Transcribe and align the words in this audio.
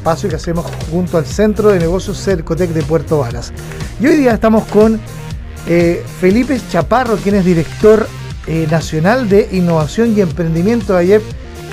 espacio 0.00 0.30
que 0.30 0.36
hacemos 0.36 0.64
junto 0.90 1.18
al 1.18 1.26
Centro 1.26 1.68
de 1.68 1.78
Negocios 1.78 2.16
Cercotec 2.16 2.70
de 2.70 2.82
Puerto 2.82 3.18
Varas. 3.18 3.52
Y 4.00 4.06
hoy 4.06 4.16
día 4.16 4.32
estamos 4.32 4.64
con 4.64 4.98
eh, 5.68 6.02
Felipe 6.20 6.58
Chaparro, 6.70 7.16
quien 7.16 7.34
es 7.34 7.44
director 7.44 8.06
eh, 8.46 8.66
nacional 8.70 9.28
de 9.28 9.50
innovación 9.52 10.16
y 10.16 10.22
emprendimiento 10.22 10.94
de 10.94 11.00
AYEP, 11.00 11.22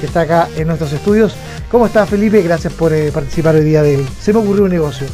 que 0.01 0.07
está 0.07 0.21
acá 0.21 0.49
en 0.57 0.67
nuestros 0.67 0.91
estudios. 0.91 1.37
¿Cómo 1.71 1.85
está 1.85 2.05
Felipe? 2.05 2.41
Gracias 2.41 2.73
por 2.73 2.91
eh, 2.91 3.11
participar 3.13 3.55
hoy 3.55 3.63
día 3.63 3.81
de 3.81 4.05
Se 4.19 4.33
me 4.33 4.39
ocurrió 4.39 4.65
un 4.65 4.71
negocio. 4.71 5.07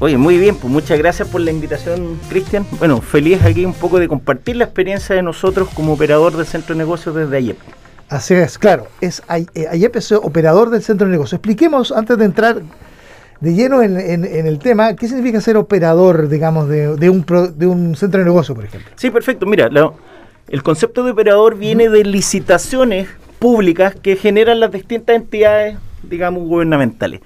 Oye, 0.00 0.18
muy 0.18 0.36
bien, 0.36 0.56
pues 0.56 0.70
muchas 0.70 0.98
gracias 0.98 1.28
por 1.28 1.42
la 1.42 1.52
invitación, 1.52 2.18
Cristian. 2.28 2.66
Bueno, 2.80 3.00
feliz 3.00 3.44
aquí 3.44 3.64
un 3.64 3.74
poco 3.74 4.00
de 4.00 4.08
compartir 4.08 4.56
la 4.56 4.64
experiencia 4.64 5.14
de 5.14 5.22
nosotros 5.22 5.68
como 5.72 5.92
operador 5.92 6.36
del 6.36 6.46
centro 6.46 6.74
de 6.74 6.78
negocios 6.78 7.14
desde 7.14 7.36
AYEP. 7.36 7.58
Así 8.08 8.34
es, 8.34 8.58
claro, 8.58 8.86
es 9.00 9.22
AYEP 9.28 9.96
es 9.96 10.12
operador 10.12 10.70
del 10.70 10.82
centro 10.82 11.06
de 11.06 11.12
negocios. 11.12 11.34
Expliquemos, 11.34 11.90
antes 11.90 12.16
de 12.18 12.24
entrar 12.24 12.62
de 13.40 13.54
lleno 13.54 13.82
en, 13.82 13.96
el 14.24 14.58
tema, 14.58 14.94
¿qué 14.94 15.08
significa 15.08 15.40
ser 15.40 15.56
operador, 15.56 16.28
digamos, 16.28 16.68
de, 16.68 17.10
un, 17.10 17.26
de 17.56 17.66
un 17.66 17.96
centro 17.96 18.20
de 18.20 18.24
negocio, 18.24 18.54
por 18.54 18.64
ejemplo? 18.64 18.90
Sí, 18.94 19.10
perfecto. 19.10 19.44
Mira, 19.44 19.68
el 20.48 20.62
concepto 20.62 21.04
de 21.04 21.10
operador 21.10 21.56
viene 21.56 21.88
de 21.88 22.04
licitaciones 22.04 23.08
públicas 23.38 23.94
que 23.94 24.16
generan 24.16 24.60
las 24.60 24.70
distintas 24.70 25.16
entidades, 25.16 25.76
digamos, 26.02 26.44
gubernamentales. 26.44 27.20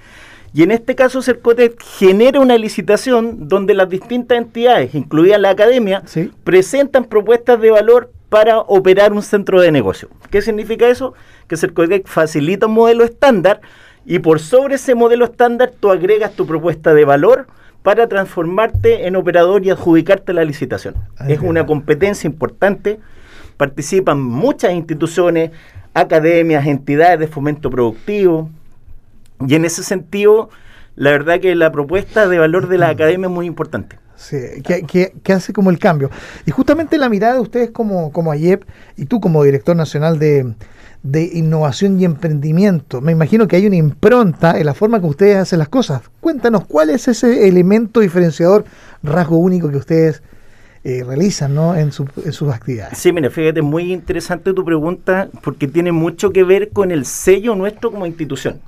Y 0.53 0.63
en 0.63 0.71
este 0.71 0.95
caso, 0.95 1.21
Cercotec 1.21 1.81
genera 1.81 2.41
una 2.41 2.57
licitación 2.57 3.47
donde 3.47 3.73
las 3.73 3.87
distintas 3.87 4.37
entidades, 4.37 4.93
incluida 4.95 5.37
la 5.37 5.51
academia, 5.51 6.03
presentan 6.43 7.05
propuestas 7.05 7.61
de 7.61 7.71
valor 7.71 8.11
para 8.31 8.59
operar 8.59 9.11
un 9.11 9.21
centro 9.21 9.59
de 9.59 9.73
negocio. 9.73 10.07
¿Qué 10.29 10.41
significa 10.41 10.87
eso? 10.87 11.13
Que 11.49 11.57
Cercotec 11.57 12.07
facilita 12.07 12.67
un 12.67 12.75
modelo 12.75 13.03
estándar 13.03 13.59
y 14.05 14.19
por 14.19 14.39
sobre 14.39 14.75
ese 14.75 14.95
modelo 14.95 15.25
estándar 15.25 15.73
tú 15.77 15.91
agregas 15.91 16.31
tu 16.31 16.47
propuesta 16.47 16.93
de 16.93 17.03
valor 17.03 17.47
para 17.83 18.07
transformarte 18.07 19.05
en 19.05 19.17
operador 19.17 19.65
y 19.65 19.69
adjudicarte 19.69 20.31
la 20.31 20.45
licitación. 20.45 20.95
es 21.27 21.41
una 21.41 21.65
competencia 21.65 22.25
importante, 22.25 22.99
participan 23.57 24.21
muchas 24.21 24.71
instituciones, 24.71 25.51
academias, 25.93 26.65
entidades 26.67 27.19
de 27.19 27.27
fomento 27.27 27.69
productivo, 27.69 28.49
y 29.45 29.55
en 29.55 29.65
ese 29.65 29.83
sentido, 29.83 30.49
la 30.95 31.11
verdad 31.11 31.41
que 31.41 31.53
la 31.55 31.69
propuesta 31.73 32.29
de 32.29 32.39
valor 32.39 32.69
de 32.69 32.77
la 32.77 32.87
academia 32.95 33.27
es 33.27 33.33
muy 33.33 33.45
importante. 33.45 33.99
Sí, 34.21 34.37
que, 34.61 35.33
hace 35.33 35.51
como 35.51 35.71
el 35.71 35.79
cambio. 35.79 36.11
Y 36.45 36.51
justamente 36.51 36.99
la 36.99 37.09
mirada 37.09 37.33
de 37.33 37.39
ustedes 37.39 37.71
como, 37.71 38.11
como 38.11 38.31
AYEP 38.31 38.63
y 38.95 39.05
tú 39.05 39.19
como 39.19 39.43
director 39.43 39.75
nacional 39.75 40.19
de, 40.19 40.53
de 41.01 41.23
innovación 41.33 41.99
y 41.99 42.05
emprendimiento. 42.05 43.01
Me 43.01 43.11
imagino 43.11 43.47
que 43.47 43.55
hay 43.55 43.65
una 43.65 43.77
impronta 43.77 44.59
en 44.59 44.67
la 44.67 44.75
forma 44.75 44.99
que 44.99 45.07
ustedes 45.07 45.37
hacen 45.37 45.57
las 45.57 45.69
cosas. 45.69 46.03
Cuéntanos, 46.19 46.65
¿cuál 46.65 46.91
es 46.91 47.07
ese 47.07 47.47
elemento 47.47 47.99
diferenciador, 47.99 48.63
rasgo 49.01 49.37
único 49.37 49.71
que 49.71 49.77
ustedes 49.77 50.21
eh, 50.83 51.03
realizan 51.03 51.55
¿no? 51.55 51.73
en, 51.73 51.89
en, 52.23 52.31
sus 52.31 52.53
actividades? 52.53 52.99
Sí, 52.99 53.11
mira, 53.11 53.31
fíjate, 53.31 53.63
muy 53.63 53.91
interesante 53.91 54.53
tu 54.53 54.63
pregunta 54.63 55.29
porque 55.41 55.67
tiene 55.67 55.91
mucho 55.91 56.31
que 56.31 56.43
ver 56.43 56.69
con 56.69 56.91
el 56.91 57.05
sello 57.05 57.55
nuestro 57.55 57.91
como 57.91 58.05
institución. 58.05 58.61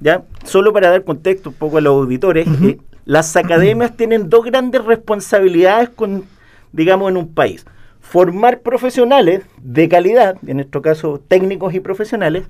¿Ya? 0.00 0.24
Solo 0.44 0.72
para 0.72 0.90
dar 0.90 1.04
contexto 1.04 1.50
un 1.50 1.54
poco 1.54 1.78
a 1.78 1.80
los 1.80 1.92
auditores, 1.92 2.46
eh, 2.46 2.78
las 3.04 3.36
academias 3.36 3.96
tienen 3.96 4.28
dos 4.28 4.44
grandes 4.44 4.84
responsabilidades 4.84 5.88
con, 5.90 6.24
digamos, 6.72 7.10
en 7.10 7.16
un 7.16 7.32
país. 7.32 7.64
Formar 8.00 8.60
profesionales 8.60 9.42
de 9.62 9.88
calidad, 9.88 10.36
en 10.46 10.56
nuestro 10.56 10.82
caso 10.82 11.22
técnicos 11.26 11.72
y 11.74 11.80
profesionales, 11.80 12.44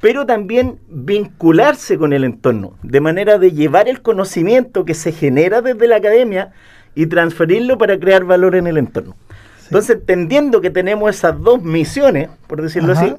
pero 0.00 0.26
también 0.26 0.78
vincularse 0.88 1.96
con 1.96 2.12
el 2.12 2.24
entorno, 2.24 2.74
de 2.82 3.00
manera 3.00 3.38
de 3.38 3.52
llevar 3.52 3.88
el 3.88 4.02
conocimiento 4.02 4.84
que 4.84 4.94
se 4.94 5.12
genera 5.12 5.62
desde 5.62 5.86
la 5.86 5.96
academia 5.96 6.52
y 6.94 7.06
transferirlo 7.06 7.78
para 7.78 7.98
crear 7.98 8.24
valor 8.24 8.56
en 8.56 8.66
el 8.66 8.76
entorno. 8.76 9.16
Entonces, 9.64 9.96
entendiendo 9.96 10.60
que 10.60 10.70
tenemos 10.70 11.08
esas 11.14 11.40
dos 11.40 11.62
misiones, 11.62 12.28
por 12.48 12.60
decirlo 12.60 12.92
así, 12.92 13.14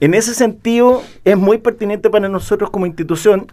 en 0.00 0.14
ese 0.14 0.34
sentido 0.34 1.02
es 1.24 1.36
muy 1.38 1.58
pertinente 1.58 2.10
para 2.10 2.28
nosotros 2.28 2.70
como 2.70 2.84
institución, 2.84 3.46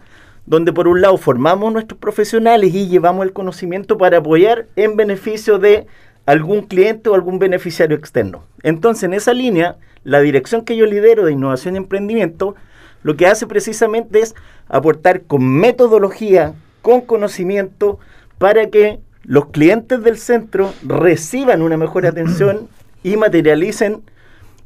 donde 0.46 0.72
por 0.72 0.88
un 0.88 1.00
lado 1.00 1.16
formamos 1.16 1.72
nuestros 1.72 1.98
profesionales 1.98 2.74
y 2.74 2.88
llevamos 2.88 3.24
el 3.24 3.32
conocimiento 3.32 3.96
para 3.96 4.18
apoyar 4.18 4.66
en 4.76 4.96
beneficio 4.96 5.58
de 5.58 5.86
algún 6.26 6.62
cliente 6.62 7.08
o 7.08 7.14
algún 7.14 7.38
beneficiario 7.38 7.96
externo. 7.96 8.44
Entonces, 8.62 9.04
en 9.04 9.14
esa 9.14 9.32
línea, 9.32 9.76
la 10.04 10.20
dirección 10.20 10.64
que 10.64 10.76
yo 10.76 10.86
lidero 10.86 11.24
de 11.24 11.32
innovación 11.32 11.74
y 11.74 11.78
emprendimiento, 11.78 12.54
lo 13.02 13.16
que 13.16 13.26
hace 13.26 13.46
precisamente 13.46 14.20
es 14.20 14.34
aportar 14.68 15.22
con 15.22 15.44
metodología, 15.44 16.54
con 16.80 17.00
conocimiento, 17.00 17.98
para 18.38 18.68
que 18.70 19.00
los 19.24 19.46
clientes 19.46 20.02
del 20.02 20.18
centro 20.18 20.72
reciban 20.82 21.62
una 21.62 21.76
mejor 21.76 22.06
atención 22.06 22.68
y 23.02 23.16
materialicen 23.16 24.02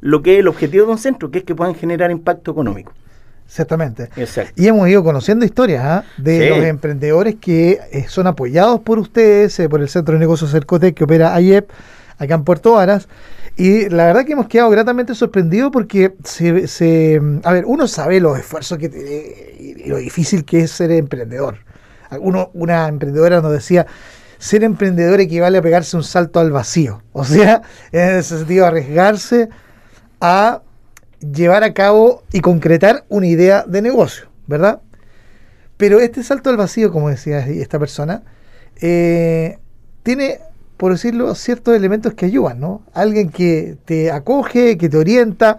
lo 0.01 0.23
que 0.23 0.35
es 0.35 0.41
el 0.41 0.49
objetivo 0.49 0.87
de 0.87 0.93
un 0.93 0.99
centro, 0.99 1.31
que 1.31 1.39
es 1.39 1.45
que 1.45 1.55
puedan 1.55 1.75
generar 1.75 2.11
impacto 2.11 2.51
económico. 2.51 2.93
Exactamente. 3.47 4.11
Y 4.57 4.67
hemos 4.67 4.89
ido 4.89 5.03
conociendo 5.05 5.45
historias 5.45 5.85
¿ah? 5.85 6.05
de 6.17 6.51
los 6.51 6.65
emprendedores 6.65 7.37
que 7.37 7.81
eh, 7.93 8.07
son 8.09 8.27
apoyados 8.27 8.81
por 8.81 8.99
ustedes, 8.99 9.59
eh, 9.61 9.69
por 9.69 9.81
el 9.81 9.89
Centro 9.89 10.15
de 10.15 10.21
Negocios 10.21 10.51
Cercotec 10.51 10.95
que 10.95 11.05
opera 11.05 11.35
AIEP, 11.35 11.71
acá 12.19 12.35
en 12.35 12.45
Puerto 12.45 12.73
Varas. 12.73 13.09
Y 13.57 13.89
la 13.89 14.07
verdad 14.07 14.27
que 14.27 14.33
hemos 14.33 14.49
quedado 14.49 14.69
gratamente 14.69 15.15
sorprendidos 15.15 15.71
porque 15.73 16.15
se, 16.25 17.21
a 17.43 17.53
ver, 17.53 17.65
uno 17.67 17.89
sabe 17.89 18.21
los 18.21 18.39
esfuerzos 18.39 18.77
que 18.77 19.57
y 19.59 19.89
lo 19.89 19.97
difícil 19.97 20.45
que 20.45 20.61
es 20.61 20.71
ser 20.71 20.91
emprendedor. 20.91 21.59
Uno, 22.21 22.51
una 22.53 22.87
emprendedora 22.89 23.41
nos 23.41 23.53
decía, 23.53 23.87
ser 24.39 24.65
emprendedor 24.65 25.21
equivale 25.21 25.59
a 25.59 25.63
pegarse 25.63 25.97
un 25.97 26.05
salto 26.05 26.41
al 26.41 26.51
vacío. 26.51 27.03
O 27.13 27.25
sea, 27.25 27.63
en 27.93 28.17
ese 28.17 28.39
sentido, 28.39 28.67
arriesgarse 28.67 29.49
a 30.21 30.63
llevar 31.21 31.65
a 31.65 31.73
cabo 31.73 32.23
y 32.33 32.41
concretar 32.41 33.05
una 33.09 33.27
idea 33.27 33.65
de 33.67 33.83
negocio, 33.83 34.27
¿verdad? 34.47 34.81
Pero 35.77 36.01
este 36.01 36.23
salto 36.23 36.51
al 36.51 36.57
vacío, 36.57 36.91
como 36.91 37.11
decía 37.11 37.47
esta 37.47 37.79
persona, 37.79 38.23
eh, 38.81 39.59
tiene, 40.03 40.41
por 40.77 40.93
decirlo, 40.93 41.35
ciertos 41.35 41.75
elementos 41.75 42.15
que 42.15 42.27
ayudan, 42.27 42.61
¿no? 42.61 42.83
Alguien 42.95 43.31
que 43.31 43.77
te 43.85 44.11
acoge, 44.11 44.79
que 44.79 44.89
te 44.89 44.97
orienta. 44.97 45.59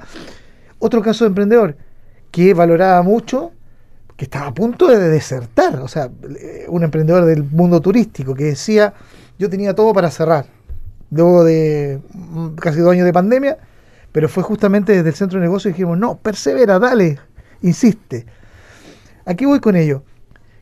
Otro 0.80 1.02
caso 1.02 1.24
de 1.24 1.30
emprendedor 1.30 1.78
que 2.32 2.54
valoraba 2.54 3.02
mucho, 3.04 3.52
que 4.16 4.26
estaba 4.26 4.48
a 4.48 4.54
punto 4.54 4.88
de 4.88 4.98
desertar, 5.10 5.80
o 5.80 5.88
sea, 5.88 6.10
un 6.68 6.84
emprendedor 6.84 7.26
del 7.26 7.44
mundo 7.44 7.82
turístico 7.82 8.34
que 8.34 8.46
decía, 8.46 8.94
yo 9.38 9.50
tenía 9.50 9.76
todo 9.76 9.94
para 9.94 10.10
cerrar, 10.10 10.46
luego 11.12 11.44
de 11.44 12.00
mm, 12.14 12.56
casi 12.56 12.80
dos 12.80 12.92
años 12.92 13.06
de 13.06 13.14
pandemia, 13.14 13.58
pero 14.12 14.30
fue 14.30 14.44
justamente 14.44 14.94
desde 14.94 15.10
el 15.10 15.16
centro 15.16 15.40
de 15.40 15.46
negocio 15.46 15.70
y 15.70 15.74
dijimos, 15.74 15.98
no, 15.98 16.18
persevera, 16.18 16.80
dale, 16.80 17.20
insiste. 17.62 18.26
Aquí 19.26 19.46
voy 19.46 19.60
con 19.60 19.76
ello. 19.76 20.04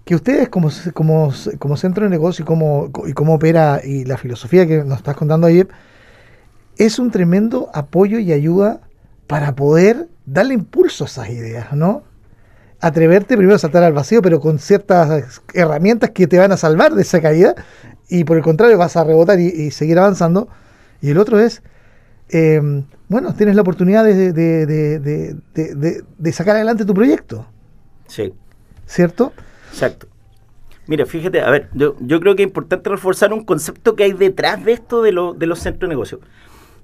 Que 0.04 0.16
ustedes 0.16 0.50
como, 0.50 0.70
como, 0.94 1.34
como 1.58 1.78
centro 1.78 2.04
de 2.04 2.10
negocio 2.10 2.44
y 2.44 2.46
cómo, 2.46 2.92
y 3.08 3.14
cómo 3.14 3.36
opera 3.36 3.82
y 3.84 4.06
la 4.06 4.18
filosofía 4.18 4.68
que 4.68 4.84
nos 4.84 4.98
estás 5.00 5.16
contando 5.16 5.48
ayer, 5.48 5.68
es 6.78 7.00
un 7.00 7.10
tremendo 7.10 7.70
apoyo 7.74 8.20
y 8.20 8.32
ayuda 8.32 8.82
para 9.28 9.56
poder 9.56 10.08
darle 10.26 10.54
impulso 10.54 11.06
a 11.06 11.08
esas 11.08 11.30
ideas, 11.30 11.74
¿no? 11.74 12.04
Atreverte 12.82 13.36
primero 13.36 13.56
a 13.56 13.60
saltar 13.60 13.84
al 13.84 13.94
vacío, 13.94 14.22
pero 14.22 14.40
con 14.40 14.60
ciertas 14.60 15.42
herramientas 15.54 16.12
que 16.12 16.28
te 16.28 16.38
van 16.38 16.52
a 16.52 16.58
salvar 16.58 16.94
de 16.94 17.02
esa 17.02 17.22
caída, 17.22 17.56
y 18.08 18.26
por 18.26 18.38
el 18.38 18.44
contrario 18.44 18.78
vas 18.78 18.96
a 18.98 19.04
rebotar 19.04 19.40
y 19.40 19.72
seguir 19.72 19.98
avanzando. 19.98 20.50
Y 21.02 21.10
el 21.10 21.18
otro 21.18 21.40
es 21.40 21.64
eh, 22.30 22.62
bueno, 23.08 23.34
tienes 23.36 23.56
la 23.56 23.62
oportunidad 23.62 24.04
de, 24.04 24.34
de, 24.34 26.32
sacar 26.32 26.56
adelante 26.56 26.86
tu 26.86 26.94
proyecto. 26.94 27.46
Sí. 28.08 28.34
¿Cierto? 28.86 29.34
Exacto. 29.72 30.08
Mira, 30.88 31.06
fíjate, 31.06 31.42
a 31.42 31.50
ver, 31.50 31.70
yo, 31.74 31.96
creo 31.98 32.36
que 32.36 32.44
es 32.44 32.48
importante 32.48 32.90
reforzar 32.90 33.34
un 33.34 33.44
concepto 33.44 33.96
que 33.96 34.04
hay 34.04 34.14
detrás 34.14 34.64
de 34.64 34.74
esto 34.74 35.02
de, 35.02 35.12
de 35.12 35.46
los 35.48 35.60
centros 35.60 35.88
de 35.88 35.94
negocio. 35.94 36.20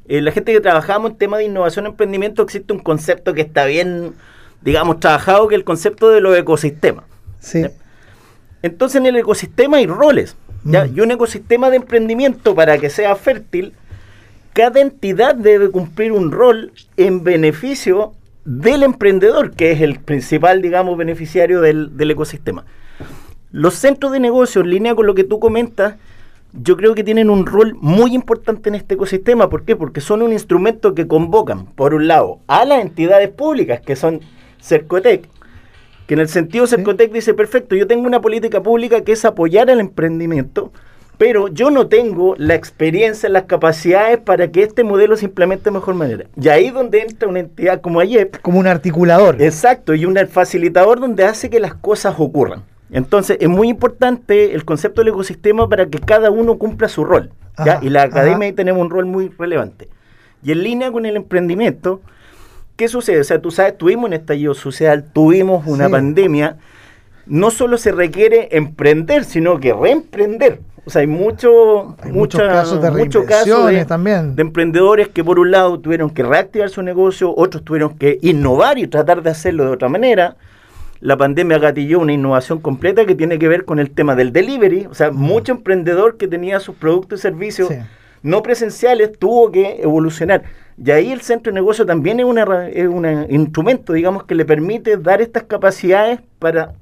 Eh, 0.08 0.22
la 0.22 0.32
gente 0.32 0.52
que 0.52 0.60
trabajamos 0.60 1.12
en 1.12 1.18
tema 1.18 1.38
de 1.38 1.46
innovación 1.46 1.86
y 1.86 1.90
emprendimiento 1.90 2.42
existe 2.42 2.74
un 2.74 2.80
concepto 2.80 3.34
que 3.34 3.42
está 3.42 3.66
bien, 3.66 4.14
digamos, 4.62 5.00
trabajado, 5.00 5.48
que 5.48 5.56
es 5.56 5.60
el 5.60 5.66
concepto 5.66 6.10
de 6.10 6.22
los 6.22 6.36
ecosistemas. 6.38 7.06
Sí. 7.40 7.66
Entonces 8.64 9.00
en 9.00 9.06
el 9.08 9.16
ecosistema 9.16 9.78
hay 9.78 9.88
roles. 9.88 10.36
¿ya? 10.64 10.86
Mm. 10.86 10.98
Y 10.98 11.02
un 11.02 11.12
ecosistema 11.12 11.70
de 11.70 11.78
emprendimiento 11.78 12.56
para 12.56 12.78
que 12.78 12.90
sea 12.90 13.16
fértil, 13.16 13.74
cada 14.54 14.82
entidad 14.82 15.36
debe 15.36 15.70
cumplir 15.70 16.12
un 16.12 16.32
rol 16.32 16.72
en 16.98 17.24
beneficio 17.24 18.14
del 18.46 18.84
emprendedor, 18.84 19.52
que 19.52 19.72
es 19.72 19.82
el 19.82 20.00
principal, 20.00 20.62
digamos, 20.62 20.98
beneficiario 20.98 21.62
del, 21.62 21.96
del 21.98 22.12
ecosistema. 22.12 22.66
Los 23.52 23.76
centros 23.76 24.12
de 24.12 24.20
negocio, 24.20 24.62
en 24.62 24.70
línea 24.70 24.96
con 24.96 25.06
lo 25.06 25.14
que 25.14 25.24
tú 25.24 25.40
comentas, 25.40 25.96
yo 26.54 26.76
creo 26.76 26.96
que 26.96 27.04
tienen 27.04 27.30
un 27.30 27.46
rol 27.46 27.76
muy 27.80 28.14
importante 28.14 28.70
en 28.70 28.76
este 28.76 28.96
ecosistema. 28.96 29.50
¿Por 29.50 29.64
qué? 29.64 29.76
Porque 29.76 30.02
son 30.02 30.22
un 30.22 30.34
instrumento 30.34 30.94
que 30.96 31.08
convocan, 31.08 31.66
por 31.66 31.94
un 31.94 32.08
lado, 32.08 32.40
a 32.48 32.66
las 32.66 32.82
entidades 32.82 33.30
públicas, 33.30 33.82
que 33.82 33.96
son 33.96 34.22
Cercotec, 34.60 35.28
que 36.08 36.14
en 36.14 36.20
el 36.20 36.28
sentido 36.28 36.68
Cercotec 36.68 37.12
dice, 37.12 37.34
perfecto, 37.34 37.76
yo 37.76 37.88
tengo 37.88 38.06
una 38.06 38.22
política 38.22 38.62
pública 38.62 39.02
que 39.02 39.14
es 39.14 39.24
apoyar 39.24 39.70
el 39.70 39.80
emprendimiento, 39.80 40.72
pero 41.22 41.50
yo 41.50 41.70
no 41.70 41.86
tengo 41.86 42.34
la 42.40 42.56
experiencia, 42.56 43.30
las 43.30 43.44
capacidades 43.44 44.18
para 44.18 44.48
que 44.48 44.64
este 44.64 44.84
modelo 44.84 45.16
se 45.16 45.26
implemente 45.26 45.66
de 45.66 45.72
mejor 45.72 45.94
manera. 45.94 46.26
Y 46.36 46.50
ahí 46.50 46.66
es 46.66 46.74
donde 46.74 47.04
entra 47.04 47.30
una 47.30 47.42
entidad 47.42 47.80
como 47.80 48.00
AYEP. 48.00 48.42
Como 48.42 48.58
un 48.58 48.66
articulador. 48.66 49.40
Exacto, 49.40 49.94
y 49.94 50.06
un 50.06 50.18
facilitador 50.28 51.00
donde 51.00 51.24
hace 51.24 51.52
que 51.52 51.60
las 51.60 51.76
cosas 51.76 52.16
ocurran. 52.18 52.64
Entonces, 52.90 53.38
es 53.40 53.48
muy 53.48 53.70
importante 53.70 54.56
el 54.56 54.66
concepto 54.66 55.02
del 55.02 55.10
ecosistema 55.10 55.70
para 55.70 55.86
que 55.86 56.00
cada 56.00 56.32
uno 56.32 56.58
cumpla 56.58 56.90
su 56.90 57.06
rol. 57.06 57.30
y 57.84 57.90
la 57.90 58.02
academia 58.02 58.48
ahí 58.48 58.54
tenemos 58.54 58.82
un 58.82 58.90
rol 58.90 59.06
muy 59.06 59.30
relevante. 59.38 59.90
Y 60.42 60.54
en 60.54 60.64
línea 60.64 60.92
con 60.92 61.06
el 61.06 61.16
emprendimiento, 61.16 62.02
¿qué 62.76 62.88
sucede? 62.88 63.20
O 63.20 63.24
sea, 63.24 63.40
tú 63.40 63.52
sabes, 63.52 63.78
tuvimos 63.78 64.06
un 64.06 64.14
estallido 64.14 64.56
social, 64.56 65.06
tuvimos 65.14 65.68
una 65.68 65.88
pandemia. 65.88 66.58
No 67.28 67.52
solo 67.52 67.78
se 67.78 67.92
requiere 67.92 68.50
emprender, 68.54 69.24
sino 69.24 69.60
que 69.60 69.72
reemprender. 69.72 70.62
O 70.86 70.90
sea, 70.90 71.02
hay, 71.02 71.08
mucho, 71.08 71.96
muchos 72.12 72.42
casos 72.42 72.82
de 72.82 73.86
también. 73.86 74.36
de 74.36 74.42
emprendedores 74.42 75.10
que 75.10 75.24
por 75.24 75.40
un 75.40 75.52
lado 75.52 75.80
tuvieron 75.80 76.10
que 76.10 76.24
reactivar 76.24 76.70
su 76.70 76.82
negocio, 76.82 77.34
otros 77.36 77.64
tuvieron 77.64 77.98
que 77.98 78.18
innovar 78.22 78.80
y 78.80 78.88
tratar 78.88 79.22
de 79.22 79.30
hacerlo 79.30 79.66
de 79.66 79.72
otra 79.72 79.90
manera 79.90 80.36
la 81.02 81.18
pandemia 81.18 81.58
gatilló 81.58 82.00
una 82.00 82.14
innovación 82.14 82.60
completa 82.60 83.06
que 83.06 83.16
tiene 83.16 83.40
que 83.40 83.48
ver 83.48 83.66
con 83.66 83.80
el 83.80 83.90
tema 83.90 84.16
del 84.16 84.32
delivery. 84.32 84.86
O 84.86 84.94
sea, 84.94 85.12
mucho 85.12 85.52
emprendedor 85.52 86.18
que 86.18 86.28
tenía 86.28 86.60
sus 86.60 86.76
productos 86.76 87.20
y 87.20 87.22
servicios 87.24 87.70
no 88.22 88.44
presenciales 88.44 89.18
tuvo 89.18 89.52
que 89.52 89.82
evolucionar. 89.82 90.44
Y 90.78 90.92
ahí 90.92 91.12
el 91.12 91.22
centro 91.22 91.52
de 91.52 91.56
negocio 91.56 91.88
también 91.88 92.20
es, 92.20 92.26
un 92.26 93.28
instrumento, 93.30 93.94
digamos, 93.94 94.26
que 94.26 94.36
le 94.36 94.46
permite 94.46 94.96
dar 94.98 95.22
estas 95.22 95.44
capacidades 95.44 96.20
para, 96.38 96.74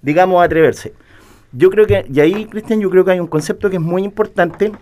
digamos, 0.00 0.42
atreverse. 0.42 0.92
Yo 1.52 1.70
creo 1.70 1.86
que, 1.86 2.06
y 2.12 2.20
ahí, 2.20 2.46
Cristian, 2.46 2.80
yo 2.80 2.90
creo 2.90 3.04
que 3.04 3.12
hay 3.12 3.20
un 3.20 3.26
concepto 3.26 3.70
que 3.70 3.76
es 3.76 3.82
muy 3.82 4.04
importante. 4.04 4.72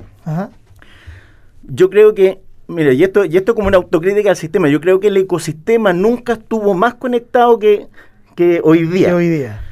Yo 1.62 1.91
creo 1.91 2.15
que 2.15 2.41
Mira, 2.70 2.93
y 2.93 3.03
esto, 3.03 3.25
y 3.25 3.35
esto 3.35 3.55
como 3.55 3.69
una 3.69 3.79
autocrítica 3.79 4.29
al 4.29 4.37
sistema. 4.37 4.69
Yo 4.69 4.79
creo 4.79 5.00
que 5.00 5.09
el 5.09 5.17
ecosistema 5.17 5.94
nunca 5.94 6.35
estuvo 6.35 6.75
más 6.75 6.94
conectado 6.94 7.59
que, 7.59 7.87
que 8.37 8.61
hoy 8.62 8.85
día. 8.85 9.17
hoy 9.17 9.26
día. 9.26 9.62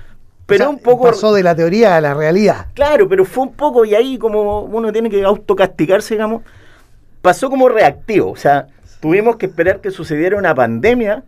Pero 0.47 0.71
un 0.71 0.79
poco. 0.79 1.05
Pasó 1.05 1.35
de 1.35 1.43
la 1.43 1.55
teoría 1.55 1.97
a 1.97 2.01
la 2.01 2.15
realidad. 2.15 2.69
Claro, 2.73 3.07
pero 3.07 3.27
fue 3.27 3.45
un 3.45 3.53
poco, 3.53 3.85
y 3.85 3.95
ahí 3.95 4.17
como 4.17 4.63
uno 4.63 4.93
tiene 4.93 5.11
que 5.11 5.23
autocastigarse, 5.23 6.15
digamos, 6.15 6.43
pasó 7.21 7.51
como 7.51 7.69
reactivo. 7.69 8.31
O 8.31 8.37
sea, 8.37 8.69
tuvimos 9.01 9.37
que 9.37 9.45
esperar 9.45 9.83
que 9.83 9.91
sucediera 9.91 10.39
una 10.39 10.55
pandemia 10.55 11.23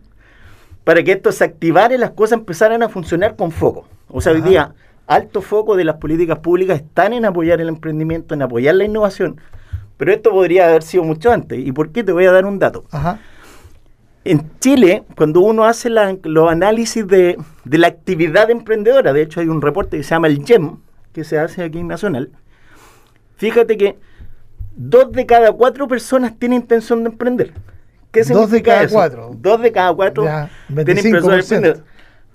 para 0.83 1.03
que 1.03 1.11
esto 1.11 1.31
se 1.31 1.43
activara 1.43 1.93
y 1.93 1.99
las 1.99 2.11
cosas 2.11 2.39
empezaran 2.39 2.81
a 2.81 2.89
funcionar 2.89 3.35
con 3.35 3.51
foco. 3.51 3.87
O 4.07 4.21
sea, 4.21 4.31
hoy 4.31 4.41
día, 4.41 4.73
alto 5.09 5.41
foco 5.41 5.75
de 5.75 5.83
las 5.83 5.97
políticas 5.97 6.39
públicas 6.39 6.77
están 6.77 7.11
en 7.11 7.25
apoyar 7.25 7.59
el 7.59 7.67
emprendimiento, 7.67 8.33
en 8.33 8.41
apoyar 8.41 8.75
la 8.75 8.85
innovación. 8.85 9.41
Pero 9.97 10.13
esto 10.13 10.31
podría 10.31 10.69
haber 10.69 10.83
sido 10.83 11.03
mucho 11.03 11.29
antes. 11.29 11.59
¿Y 11.59 11.73
por 11.73 11.91
qué? 11.91 12.05
Te 12.05 12.13
voy 12.13 12.25
a 12.25 12.31
dar 12.31 12.45
un 12.45 12.57
dato. 12.57 12.85
Ajá 12.91 13.19
en 14.29 14.51
Chile, 14.59 15.03
cuando 15.15 15.41
uno 15.41 15.63
hace 15.63 15.89
los 15.89 16.51
análisis 16.51 17.07
de, 17.07 17.37
la 17.65 17.87
actividad 17.87 18.49
emprendedora, 18.51 19.13
de 19.13 19.21
hecho 19.21 19.39
hay 19.39 19.47
un 19.47 19.61
reporte 19.61 19.97
que 19.97 20.03
se 20.03 20.11
llama 20.11 20.27
el 20.27 20.45
GEM, 20.45 20.77
que 21.13 21.23
se 21.23 21.39
hace 21.39 21.63
aquí 21.63 21.79
en 21.79 21.87
Nacional, 21.87 22.29
fíjate 23.37 23.77
que 23.77 23.97
dos 24.75 25.11
de 25.11 25.25
cada 25.25 25.51
cuatro 25.51 25.87
personas 25.87 26.37
tienen 26.37 26.61
intención 26.61 27.03
de 27.03 27.09
emprender. 27.09 27.53
¿Qué 28.11 28.23
dos 28.23 28.49
de 28.49 28.61
cada 28.63 28.87
cuatro. 28.87 29.31
Dos 29.35 29.61
de 29.61 29.71
cada 29.71 29.93
cuatro 29.93 30.23
tienen 30.67 30.97
intención 30.97 31.31
de 31.31 31.39
emprender. 31.39 31.83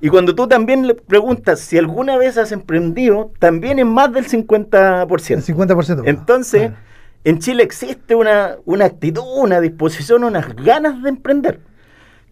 Y 0.05 0.11
cuando 0.11 0.35
tú 0.35 0.47
también 0.47 0.87
le 0.87 0.95
preguntas 0.95 1.61
si 1.61 1.79
alguna 1.79 2.19
vez 2.19 2.37
has 2.37 2.53
emprendido, 2.53 3.33
también 3.39 3.79
es 3.79 3.87
más 3.87 4.13
del 4.13 4.27
50%. 4.27 5.31
El 5.31 5.43
50%. 5.43 6.03
Entonces, 6.05 6.73
en 7.25 7.39
Chile 7.39 7.63
existe 7.63 8.15
una, 8.15 8.57
una 8.67 8.85
actitud, 8.85 9.25
una 9.37 9.63
disposición, 9.63 10.25
unas 10.25 10.55
ganas 10.57 11.03
de 11.03 11.09
emprender 11.09 11.61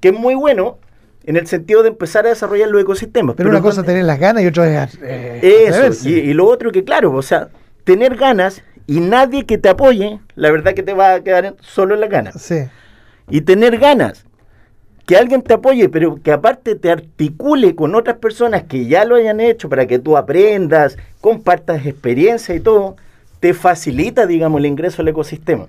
que 0.03 0.09
es 0.09 0.15
muy 0.15 0.35
bueno 0.35 0.81
en 1.25 1.37
el 1.39 1.47
sentido 1.47 1.83
de 1.83 1.89
empezar 1.89 2.27
a 2.27 2.29
desarrollar 2.29 2.69
los 2.69 2.83
ecosistemas. 2.83 3.37
Pero, 3.37 3.49
una 3.49 3.63
cosa 3.63 3.81
es 3.81 3.87
tener 3.87 4.05
las 4.05 4.19
ganas 4.19 4.43
y 4.43 4.49
otra 4.49 4.85
es... 4.85 4.99
Eh, 5.01 5.67
eso, 5.69 6.09
y, 6.09 6.35
lo 6.35 6.47
otro 6.49 6.73
que 6.73 6.85
claro, 6.85 7.13
o 7.13 7.23
sea, 7.23 7.49
tener 7.85 8.17
ganas 8.17 8.63
y 8.87 9.01
nadie 9.01 9.47
que 9.47 9.57
te 9.57 9.71
apoye, 9.71 10.21
la 10.35 10.51
verdad 10.51 10.75
que 10.75 10.83
te 10.83 10.93
va 10.93 11.15
a 11.15 11.21
quedar 11.23 11.55
solo 11.61 11.95
en 11.95 12.01
la 12.01 12.09
ganas. 12.09 12.43
Sí. 12.43 12.65
Y 13.31 13.43
tener 13.43 13.79
ganas, 13.79 14.27
que 15.07 15.17
alguien 15.17 15.43
te 15.43 15.55
apoye, 15.55 15.89
pero 15.89 16.21
que 16.23 16.33
aparte 16.33 16.75
te 16.75 16.91
articule 16.91 17.75
con 17.75 17.95
otras 17.95 18.19
personas 18.19 18.65
que 18.65 18.87
ya 18.87 19.05
lo 19.05 19.17
hayan 19.17 19.41
hecho 19.41 19.69
para 19.69 19.87
que 19.87 19.99
tú 19.99 20.17
aprendas, 20.17 20.97
compartas 21.21 21.87
experiencia 21.87 22.55
y 22.55 22.61
todo, 22.61 22.97
te 23.41 23.55
facilita, 23.55 24.27
digamos, 24.27 24.61
el 24.61 24.67
ingreso 24.67 25.03
al 25.03 25.09
ecosistema. 25.09 25.67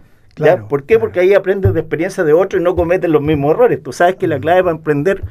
¿Por 0.69 0.83
qué? 0.83 1.00
Porque 1.00 1.19
ahí 1.19 1.33
aprendes 1.33 1.74
de 1.74 1.80
experiencia 1.80 2.24
de 2.24 2.33
otro 2.33 2.59
y 2.59 2.63
no 2.63 2.75
cometes 2.75 3.09
los 3.09 3.21
mismos 3.21 3.51
errores. 3.51 3.81
Tú 3.81 3.94
sabes 3.94 4.15
que 4.15 4.27
la 4.27 4.39
clave 4.39 4.63
para 4.63 4.75
emprender 4.75 5.24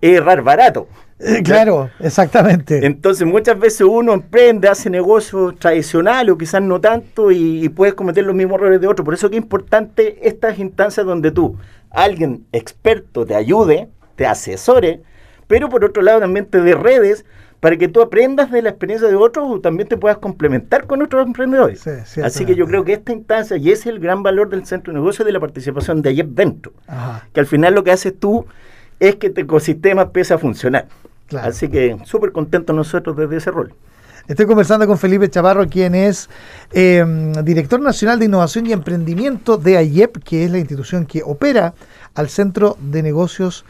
es 0.00 0.18
errar 0.18 0.42
barato. 0.42 0.88
Eh, 1.18 1.42
claro, 1.42 1.88
exactamente. 1.98 2.84
Entonces 2.84 3.26
muchas 3.26 3.58
veces 3.58 3.80
uno 3.80 4.12
emprende, 4.12 4.68
hace 4.68 4.90
negocios 4.90 5.58
tradicionales 5.58 6.32
o 6.32 6.38
quizás 6.38 6.60
no 6.60 6.80
tanto 6.80 7.30
y, 7.30 7.68
puedes 7.70 7.94
cometer 7.94 8.24
los 8.24 8.34
mismos 8.34 8.58
errores 8.58 8.80
de 8.80 8.86
otro. 8.86 9.04
Por 9.04 9.14
eso 9.14 9.26
es 9.26 9.30
que 9.30 9.36
es 9.36 9.42
importante 9.42 10.28
estas 10.28 10.58
instancias 10.58 11.06
donde 11.06 11.30
tú, 11.30 11.56
alguien 11.90 12.44
experto 12.52 13.24
te 13.24 13.34
ayude, 13.34 13.88
te 14.14 14.26
asesore, 14.26 15.02
pero 15.46 15.68
por 15.68 15.84
otro 15.84 16.02
lado 16.02 16.20
también 16.20 16.46
te 16.46 16.60
dé 16.60 16.74
redes 16.74 17.24
para 17.60 17.78
que 17.78 17.88
tú 17.88 18.02
aprendas 18.02 18.50
de 18.50 18.60
la 18.60 18.68
experiencia 18.68 19.08
de 19.08 19.16
otros 19.16 19.46
o 19.48 19.60
también 19.60 19.88
te 19.88 19.96
puedas 19.96 20.18
complementar 20.18 20.86
con 20.86 21.00
otros 21.00 21.26
emprendedores. 21.26 21.86
Así 22.22 22.44
que 22.44 22.54
yo 22.54 22.66
creo 22.66 22.84
que 22.84 22.92
esta 22.92 23.12
instancia, 23.12 23.56
y 23.56 23.70
ese 23.70 23.88
es 23.88 23.94
el 23.94 24.00
gran 24.00 24.22
valor 24.22 24.50
del 24.50 24.66
centro 24.66 24.92
de 24.92 24.98
negocios, 24.98 25.24
de 25.24 25.32
la 25.32 25.40
participación 25.40 26.02
de 26.02 26.10
ayer 26.10 26.26
dentro, 26.26 26.72
que 27.32 27.40
al 27.40 27.46
final 27.46 27.74
lo 27.74 27.82
que 27.82 27.92
haces 27.92 28.12
tú 28.18 28.44
es 29.00 29.16
que 29.16 29.30
tu 29.30 29.40
ecosistema 29.40 30.02
empiece 30.02 30.34
a 30.34 30.38
funcionar. 30.38 30.88
Así 31.40 31.68
que 31.68 31.96
súper 32.04 32.32
contentos 32.32 32.74
nosotros 32.74 33.16
desde 33.16 33.36
ese 33.36 33.50
rol. 33.50 33.74
Estoy 34.28 34.46
conversando 34.46 34.86
con 34.88 34.98
Felipe 34.98 35.30
Chavarro, 35.30 35.68
quien 35.68 35.94
es 35.94 36.28
em, 36.72 37.32
director 37.44 37.80
nacional 37.80 38.18
de 38.18 38.24
innovación 38.24 38.66
y 38.66 38.72
emprendimiento 38.72 39.56
de 39.56 39.76
AYEP, 39.76 40.18
que 40.24 40.44
es 40.44 40.50
la 40.50 40.58
institución 40.58 41.06
que 41.06 41.22
opera 41.24 41.74
al 42.14 42.28
Centro 42.28 42.76
de 42.80 43.04
Negocios 43.04 43.64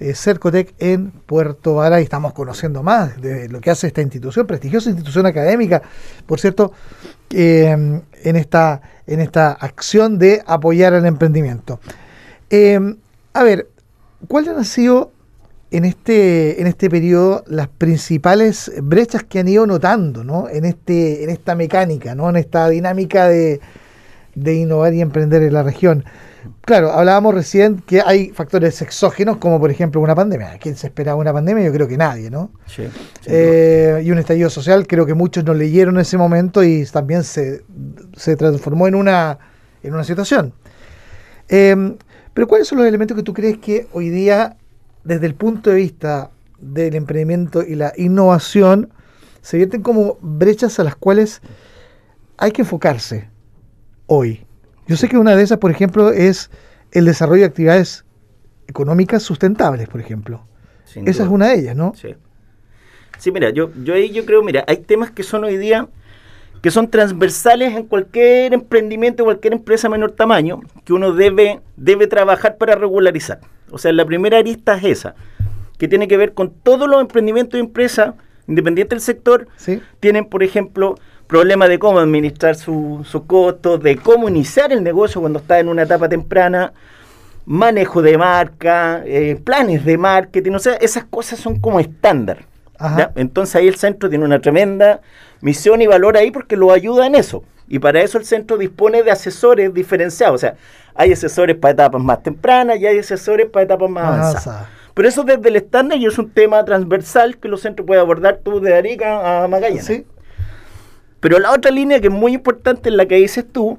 eh, 0.00 0.14
Cercotec 0.14 0.74
en 0.78 1.10
Puerto 1.10 1.74
Vara 1.74 2.00
y 2.00 2.04
estamos 2.04 2.32
conociendo 2.32 2.82
más 2.82 3.20
de 3.20 3.48
lo 3.48 3.60
que 3.60 3.70
hace 3.70 3.88
esta 3.88 4.00
institución, 4.00 4.46
prestigiosa 4.46 4.88
institución 4.88 5.26
académica, 5.26 5.82
por 6.24 6.40
cierto, 6.40 6.72
em, 7.30 8.00
en, 8.22 8.36
esta, 8.36 8.80
en 9.06 9.20
esta 9.20 9.52
acción 9.52 10.18
de 10.18 10.42
apoyar 10.46 10.94
al 10.94 11.04
emprendimiento. 11.04 11.80
Em, 12.48 12.96
a 13.34 13.42
ver, 13.42 13.66
¿cuáles 14.26 14.50
han 14.50 14.64
sido 14.64 15.12
en 15.70 15.84
este, 15.84 16.60
en 16.60 16.66
este 16.66 16.88
periodo 16.88 17.44
las 17.46 17.68
principales 17.68 18.72
brechas 18.82 19.22
que 19.22 19.38
han 19.38 19.48
ido 19.48 19.66
notando 19.66 20.24
¿no? 20.24 20.48
en, 20.48 20.64
este, 20.64 21.24
en 21.24 21.30
esta 21.30 21.54
mecánica, 21.54 22.14
¿no? 22.14 22.30
en 22.30 22.36
esta 22.36 22.68
dinámica 22.68 23.28
de, 23.28 23.60
de 24.34 24.54
innovar 24.54 24.94
y 24.94 25.00
emprender 25.00 25.42
en 25.42 25.52
la 25.52 25.62
región? 25.62 26.04
Claro, 26.62 26.92
hablábamos 26.92 27.34
recién 27.34 27.82
que 27.86 28.02
hay 28.04 28.30
factores 28.30 28.80
exógenos, 28.82 29.38
como 29.38 29.58
por 29.58 29.70
ejemplo 29.70 30.00
una 30.00 30.14
pandemia. 30.14 30.58
¿Quién 30.58 30.76
se 30.76 30.86
esperaba 30.86 31.18
una 31.18 31.32
pandemia? 31.32 31.64
Yo 31.64 31.72
creo 31.72 31.88
que 31.88 31.96
nadie, 31.96 32.30
¿no? 32.30 32.50
Sí. 32.66 32.84
Eh, 33.26 34.02
y 34.04 34.10
un 34.10 34.18
estallido 34.18 34.50
social, 34.50 34.86
creo 34.86 35.06
que 35.06 35.14
muchos 35.14 35.44
no 35.44 35.54
leyeron 35.54 35.96
en 35.96 36.02
ese 36.02 36.16
momento 36.16 36.62
y 36.62 36.84
también 36.86 37.24
se, 37.24 37.64
transformó 38.36 38.86
en 38.86 38.94
una, 38.94 39.38
en 39.82 39.94
una 39.94 40.04
situación. 40.04 40.52
Em, 41.48 41.96
pero 42.38 42.46
¿cuáles 42.46 42.68
son 42.68 42.78
los 42.78 42.86
elementos 42.86 43.16
que 43.16 43.24
tú 43.24 43.34
crees 43.34 43.58
que 43.58 43.88
hoy 43.92 44.10
día, 44.10 44.56
desde 45.02 45.26
el 45.26 45.34
punto 45.34 45.70
de 45.70 45.76
vista 45.76 46.30
del 46.60 46.94
emprendimiento 46.94 47.64
y 47.64 47.74
la 47.74 47.92
innovación, 47.96 48.92
se 49.42 49.56
vierten 49.56 49.82
como 49.82 50.18
brechas 50.20 50.78
a 50.78 50.84
las 50.84 50.94
cuales 50.94 51.42
hay 52.36 52.52
que 52.52 52.62
enfocarse 52.62 53.28
hoy. 54.06 54.46
Yo 54.86 54.96
sé 54.96 55.08
que 55.08 55.18
una 55.18 55.34
de 55.34 55.42
esas, 55.42 55.58
por 55.58 55.72
ejemplo, 55.72 56.12
es 56.12 56.48
el 56.92 57.06
desarrollo 57.06 57.40
de 57.40 57.46
actividades 57.46 58.04
económicas 58.68 59.24
sustentables, 59.24 59.88
por 59.88 60.00
ejemplo. 60.00 60.46
Esa 60.94 61.24
es 61.24 61.28
una 61.28 61.48
de 61.48 61.58
ellas, 61.58 61.74
¿no? 61.74 61.92
Sí. 61.96 62.14
Sí, 63.18 63.32
mira, 63.32 63.50
yo, 63.50 63.72
yo 63.82 63.94
ahí 63.94 64.12
yo 64.12 64.24
creo, 64.24 64.44
mira, 64.44 64.62
hay 64.68 64.76
temas 64.76 65.10
que 65.10 65.24
son 65.24 65.42
hoy 65.42 65.56
día 65.56 65.88
que 66.62 66.70
son 66.70 66.88
transversales 66.88 67.74
en 67.76 67.84
cualquier 67.84 68.52
emprendimiento, 68.52 69.24
cualquier 69.24 69.52
empresa 69.52 69.88
menor 69.88 70.12
tamaño, 70.12 70.60
que 70.84 70.92
uno 70.92 71.12
debe, 71.12 71.60
debe 71.76 72.06
trabajar 72.06 72.56
para 72.56 72.74
regularizar. 72.74 73.40
O 73.70 73.78
sea, 73.78 73.92
la 73.92 74.04
primera 74.04 74.38
arista 74.38 74.76
es 74.76 74.84
esa, 74.84 75.14
que 75.78 75.88
tiene 75.88 76.08
que 76.08 76.16
ver 76.16 76.34
con 76.34 76.50
todos 76.50 76.88
los 76.88 77.00
emprendimientos 77.00 77.52
de 77.52 77.60
empresas, 77.60 78.14
independiente 78.46 78.94
del 78.94 79.02
sector, 79.02 79.46
tienen, 80.00 80.24
por 80.24 80.42
ejemplo, 80.42 80.96
problemas 81.26 81.68
de 81.68 81.78
cómo 81.78 82.00
administrar 82.00 82.56
sus 82.56 83.06
su 83.06 83.26
costos, 83.26 83.80
de 83.82 83.96
cómo 83.96 84.28
iniciar 84.28 84.72
el 84.72 84.82
negocio 84.82 85.20
cuando 85.20 85.38
está 85.38 85.60
en 85.60 85.68
una 85.68 85.82
etapa 85.82 86.08
temprana, 86.08 86.72
manejo 87.44 88.02
de 88.02 88.18
marca, 88.18 89.02
eh, 89.06 89.40
planes 89.42 89.84
de 89.84 89.96
marketing, 89.96 90.52
o 90.52 90.58
sea, 90.58 90.74
esas 90.74 91.04
cosas 91.04 91.38
son 91.38 91.60
como 91.60 91.78
estándar. 91.80 92.38
Entonces 93.16 93.56
ahí 93.56 93.68
el 93.68 93.76
centro 93.76 94.08
tiene 94.08 94.24
una 94.24 94.40
tremenda 94.40 95.00
misión 95.40 95.82
y 95.82 95.86
valor 95.86 96.16
ahí 96.16 96.30
porque 96.30 96.56
lo 96.56 96.72
ayuda 96.72 97.06
en 97.06 97.14
eso. 97.14 97.42
Y 97.68 97.78
para 97.78 98.00
eso 98.00 98.18
el 98.18 98.24
centro 98.24 98.56
dispone 98.56 99.02
de 99.02 99.10
asesores 99.10 99.72
diferenciados. 99.74 100.36
O 100.36 100.38
sea, 100.38 100.54
hay 100.94 101.12
asesores 101.12 101.56
para 101.56 101.72
etapas 101.72 102.02
más 102.02 102.22
tempranas 102.22 102.78
y 102.78 102.86
hay 102.86 102.98
asesores 102.98 103.46
para 103.46 103.64
etapas 103.64 103.90
más 103.90 104.04
avanzadas. 104.04 104.66
Pero 104.94 105.08
eso 105.08 105.22
desde 105.22 105.48
el 105.48 105.56
estándar 105.56 105.98
y 105.98 106.06
es 106.06 106.18
un 106.18 106.30
tema 106.30 106.64
transversal 106.64 107.38
que 107.38 107.48
los 107.48 107.60
centros 107.60 107.86
pueden 107.86 108.02
abordar 108.02 108.40
tú 108.42 108.60
de 108.60 108.74
Arica 108.74 109.44
a 109.44 109.48
Magallanes. 109.48 110.02
Pero 111.20 111.38
la 111.38 111.52
otra 111.52 111.70
línea 111.70 112.00
que 112.00 112.08
es 112.08 112.12
muy 112.12 112.34
importante 112.34 112.88
en 112.88 112.96
la 112.96 113.06
que 113.06 113.16
dices 113.16 113.44
tú 113.50 113.78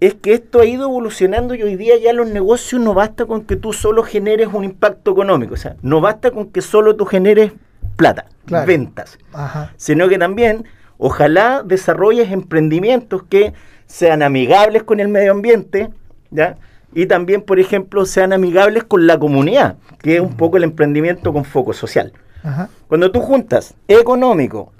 es 0.00 0.14
que 0.14 0.34
esto 0.34 0.60
ha 0.60 0.66
ido 0.66 0.84
evolucionando 0.84 1.54
y 1.54 1.62
hoy 1.62 1.76
día 1.76 1.96
ya 1.96 2.12
los 2.12 2.28
negocios 2.28 2.80
no 2.80 2.92
basta 2.94 3.24
con 3.24 3.44
que 3.44 3.56
tú 3.56 3.72
solo 3.72 4.02
generes 4.02 4.48
un 4.52 4.64
impacto 4.64 5.12
económico, 5.12 5.54
o 5.54 5.56
sea, 5.56 5.76
no 5.82 6.00
basta 6.00 6.30
con 6.30 6.50
que 6.50 6.60
solo 6.60 6.96
tú 6.96 7.06
generes 7.06 7.52
plata, 7.96 8.26
ventas, 8.66 9.18
sino 9.76 10.08
que 10.08 10.18
también 10.18 10.64
ojalá 10.98 11.62
desarrolles 11.64 12.30
emprendimientos 12.30 13.22
que 13.24 13.52
sean 13.86 14.22
amigables 14.22 14.82
con 14.82 15.00
el 15.00 15.08
medio 15.08 15.32
ambiente, 15.32 15.90
¿ya? 16.30 16.56
Y 16.92 17.06
también, 17.06 17.42
por 17.42 17.60
ejemplo, 17.60 18.06
sean 18.06 18.32
amigables 18.32 18.84
con 18.84 19.06
la 19.06 19.18
comunidad, 19.18 19.76
que 19.98 20.16
es 20.16 20.20
un 20.20 20.36
poco 20.36 20.56
el 20.56 20.64
emprendimiento 20.64 21.32
con 21.32 21.44
foco 21.44 21.72
social. 21.72 22.12
Cuando 22.86 23.10
tú 23.10 23.20
juntas 23.20 23.74
económico, 23.88 24.72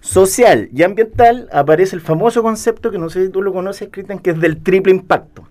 social 0.00 0.68
y 0.72 0.82
ambiental, 0.82 1.48
aparece 1.52 1.96
el 1.96 2.02
famoso 2.02 2.42
concepto 2.42 2.90
que 2.90 2.98
no 2.98 3.08
sé 3.08 3.26
si 3.26 3.32
tú 3.32 3.42
lo 3.42 3.52
conoces, 3.52 3.88
Cristian, 3.90 4.18
que 4.18 4.30
es 4.30 4.40
del 4.40 4.62
triple 4.62 4.92
impacto. 4.92 5.48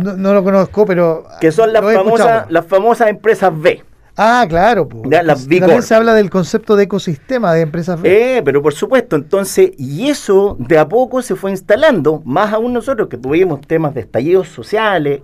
No, 0.00 0.34
lo 0.34 0.42
conozco, 0.42 0.86
pero... 0.86 1.26
Que 1.40 1.52
son 1.52 1.72
las, 1.72 1.84
famosas, 1.84 2.50
las 2.50 2.66
famosas 2.66 3.08
empresas 3.08 3.52
B. 3.60 3.84
Ah, 4.20 4.44
claro. 4.48 4.88
También 4.88 5.82
se 5.82 5.94
habla 5.94 6.12
del 6.12 6.28
concepto 6.28 6.74
de 6.74 6.84
ecosistema 6.84 7.54
de 7.54 7.60
empresas. 7.60 8.00
Eh, 8.02 8.42
pero 8.44 8.60
por 8.60 8.74
supuesto, 8.74 9.14
entonces, 9.14 9.70
y 9.78 10.08
eso 10.08 10.56
de 10.58 10.76
a 10.76 10.88
poco 10.88 11.22
se 11.22 11.36
fue 11.36 11.52
instalando, 11.52 12.20
más 12.24 12.52
aún 12.52 12.72
nosotros 12.72 13.08
que 13.08 13.16
tuvimos 13.16 13.60
temas 13.60 13.94
de 13.94 14.00
estallidos 14.00 14.48
sociales, 14.48 15.20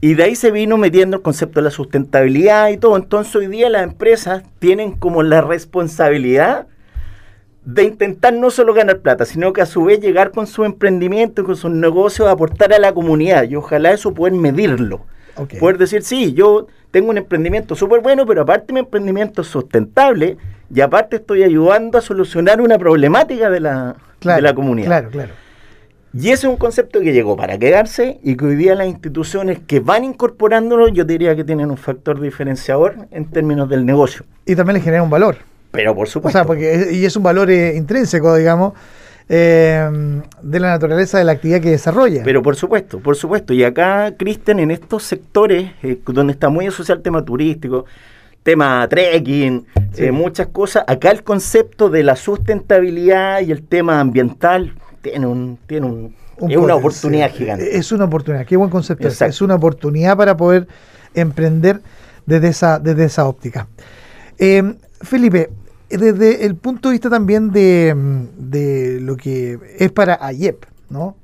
y 0.00 0.14
de 0.14 0.24
ahí 0.24 0.34
se 0.34 0.50
vino 0.50 0.76
metiendo 0.76 1.18
el 1.18 1.22
concepto 1.22 1.60
de 1.60 1.64
la 1.64 1.70
sustentabilidad 1.70 2.68
y 2.70 2.78
todo. 2.78 2.96
Entonces 2.96 3.36
hoy 3.36 3.46
día 3.46 3.70
las 3.70 3.84
empresas 3.84 4.42
tienen 4.58 4.92
como 4.92 5.22
la 5.22 5.40
responsabilidad 5.40 6.66
de 7.64 7.84
intentar 7.84 8.34
no 8.34 8.50
solo 8.50 8.74
ganar 8.74 8.98
plata, 8.98 9.24
sino 9.24 9.52
que 9.52 9.62
a 9.62 9.66
su 9.66 9.84
vez 9.84 10.00
llegar 10.00 10.32
con 10.32 10.48
su 10.48 10.64
emprendimiento, 10.64 11.44
con 11.44 11.56
sus 11.56 11.70
negocios, 11.70 12.28
a 12.28 12.32
aportar 12.32 12.74
a 12.74 12.78
la 12.80 12.92
comunidad. 12.92 13.44
Y 13.44 13.54
ojalá 13.54 13.92
eso 13.92 14.12
puedan 14.12 14.40
medirlo. 14.40 15.06
Poder 15.58 15.78
decir, 15.78 16.02
sí, 16.02 16.34
yo 16.34 16.66
tengo 16.94 17.10
un 17.10 17.18
emprendimiento 17.18 17.74
súper 17.74 18.02
bueno, 18.02 18.24
pero 18.24 18.42
aparte 18.42 18.72
mi 18.72 18.78
emprendimiento 18.78 19.42
es 19.42 19.48
sustentable 19.48 20.36
y 20.72 20.80
aparte 20.80 21.16
estoy 21.16 21.42
ayudando 21.42 21.98
a 21.98 22.00
solucionar 22.00 22.60
una 22.60 22.78
problemática 22.78 23.50
de 23.50 23.58
la, 23.58 23.96
de 24.20 24.40
la 24.40 24.54
comunidad. 24.54 24.86
Claro, 24.86 25.10
claro. 25.10 25.32
Y 26.12 26.26
ese 26.28 26.32
es 26.32 26.44
un 26.44 26.56
concepto 26.56 27.00
que 27.00 27.12
llegó 27.12 27.36
para 27.36 27.58
quedarse 27.58 28.20
y 28.22 28.36
que 28.36 28.44
hoy 28.44 28.54
día 28.54 28.76
las 28.76 28.86
instituciones 28.86 29.58
que 29.66 29.80
van 29.80 30.04
incorporándolo, 30.04 30.86
yo 30.86 31.02
diría 31.02 31.34
que 31.34 31.42
tienen 31.42 31.68
un 31.68 31.78
factor 31.78 32.20
diferenciador 32.20 33.08
en 33.10 33.24
términos 33.24 33.68
del 33.68 33.84
negocio. 33.84 34.24
Y 34.46 34.54
también 34.54 34.74
le 34.74 34.80
genera 34.80 35.02
un 35.02 35.10
valor. 35.10 35.38
Pero 35.72 35.96
por 35.96 36.06
supuesto. 36.06 36.38
O 36.38 36.42
sea, 36.42 36.46
porque 36.46 36.90
y 36.92 37.04
es 37.04 37.16
un 37.16 37.24
valor 37.24 37.50
eh, 37.50 37.74
intrínseco, 37.74 38.36
digamos, 38.36 38.74
eh, 39.28 40.20
de 40.42 40.60
la 40.60 40.68
naturaleza 40.68 41.16
de 41.18 41.24
la 41.24 41.32
actividad 41.32 41.60
que 41.60 41.70
desarrolla. 41.70 42.22
Pero 42.24 42.42
por 42.42 42.56
supuesto, 42.56 43.00
por 43.00 43.16
supuesto. 43.16 43.54
Y 43.54 43.64
acá, 43.64 44.14
Cristian, 44.18 44.60
en 44.60 44.70
estos 44.70 45.02
sectores 45.04 45.70
eh, 45.82 45.98
donde 46.06 46.34
está 46.34 46.50
muy 46.50 46.66
asociado 46.66 46.98
el 46.98 47.02
tema 47.02 47.24
turístico, 47.24 47.86
tema 48.42 48.86
trekking, 48.88 49.66
eh, 49.96 50.12
muchas 50.12 50.48
cosas, 50.48 50.84
acá 50.86 51.10
el 51.10 51.22
concepto 51.22 51.88
de 51.88 52.02
la 52.02 52.16
sustentabilidad 52.16 53.40
y 53.40 53.50
el 53.50 53.62
tema 53.62 54.00
ambiental 54.00 54.74
tiene 55.00 55.26
un, 55.26 55.58
tiene 55.66 55.86
un, 55.86 56.14
es 56.46 56.56
una 56.58 56.74
oportunidad 56.74 57.30
gigante. 57.30 57.78
Es 57.78 57.92
una 57.92 58.04
oportunidad, 58.04 58.44
qué 58.44 58.56
buen 58.56 58.70
concepto. 58.70 59.08
Es. 59.08 59.22
es 59.22 59.40
una 59.40 59.54
oportunidad 59.54 60.16
para 60.18 60.36
poder 60.36 60.66
emprender 61.14 61.80
desde 62.26 62.48
esa, 62.48 62.78
desde 62.78 63.04
esa 63.04 63.26
óptica. 63.26 63.68
Felipe, 65.00 65.50
desde 65.98 66.44
el 66.44 66.56
punto 66.56 66.88
de 66.88 66.94
vista 66.94 67.10
también 67.10 67.50
de, 67.50 68.98
lo 69.00 69.16
que 69.16 69.58
es 69.78 69.90
para 69.92 70.18
AYEP, 70.20 70.64
¿no? 70.90 71.16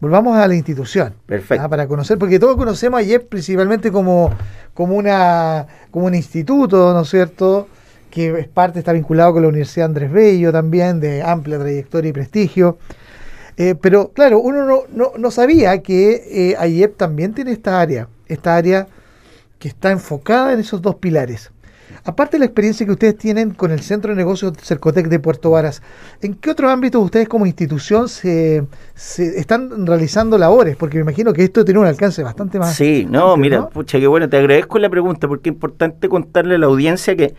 Volvamos 0.00 0.36
a 0.36 0.46
la 0.46 0.54
institución. 0.54 1.14
Perfecto. 1.24 1.64
¿ah? 1.64 1.68
Para 1.68 1.86
conocer, 1.86 2.18
porque 2.18 2.38
todos 2.38 2.56
conocemos 2.56 2.98
a 2.98 3.00
AYEP 3.00 3.28
principalmente 3.28 3.90
como, 3.90 4.30
como, 4.74 4.96
una, 4.96 5.66
como 5.90 6.06
un 6.06 6.14
instituto, 6.14 6.92
¿no 6.92 7.02
es 7.02 7.08
cierto? 7.08 7.68
Que 8.10 8.38
es 8.38 8.48
parte, 8.48 8.78
está 8.78 8.92
vinculado 8.92 9.32
con 9.32 9.42
la 9.42 9.48
Universidad 9.48 9.86
Andrés 9.86 10.12
Bello 10.12 10.52
también, 10.52 11.00
de 11.00 11.22
amplia 11.22 11.58
trayectoria 11.58 12.10
y 12.10 12.12
prestigio. 12.12 12.78
Eh, 13.56 13.76
pero 13.80 14.08
claro, 14.08 14.40
uno 14.40 14.84
no, 14.90 15.30
sabía 15.30 15.80
que 15.80 16.50
eh, 16.50 16.56
AYEP 16.58 16.96
también 16.96 17.34
tiene 17.34 17.52
esta 17.52 17.80
área, 17.80 18.08
esta 18.26 18.56
área 18.56 18.88
que 19.58 19.68
está 19.68 19.92
enfocada 19.92 20.52
en 20.52 20.60
esos 20.60 20.82
dos 20.82 20.96
pilares. 20.96 21.50
Aparte 22.06 22.36
de 22.36 22.40
la 22.40 22.44
experiencia 22.44 22.84
que 22.84 22.92
ustedes 22.92 23.16
tienen 23.16 23.50
con 23.50 23.70
el 23.70 23.80
Centro 23.80 24.10
de 24.10 24.16
Negocios 24.16 24.52
Cercotec 24.60 25.08
de 25.08 25.18
Puerto 25.18 25.50
Varas, 25.50 25.80
¿en 26.20 26.34
qué 26.34 26.50
otros 26.50 26.70
ámbitos 26.70 27.02
ustedes 27.02 27.28
como 27.28 27.46
institución 27.46 28.10
se, 28.10 28.66
están 28.94 29.86
realizando 29.86 30.36
labores? 30.36 30.76
Porque 30.76 30.98
me 30.98 31.02
imagino 31.02 31.32
que 31.32 31.44
esto 31.44 31.64
tiene 31.64 31.80
un 31.80 31.86
alcance 31.86 32.22
bastante 32.22 32.58
más. 32.58 32.74
Sí, 32.74 33.06
no, 33.08 33.38
mira, 33.38 33.68
pucha, 33.70 33.98
qué 33.98 34.06
bueno, 34.06 34.28
te 34.28 34.36
agradezco 34.36 34.78
la 34.78 34.90
pregunta 34.90 35.26
porque 35.26 35.48
es 35.48 35.54
importante 35.54 36.10
contarle 36.10 36.56
a 36.56 36.58
la 36.58 36.66
audiencia 36.66 37.16
que 37.16 37.34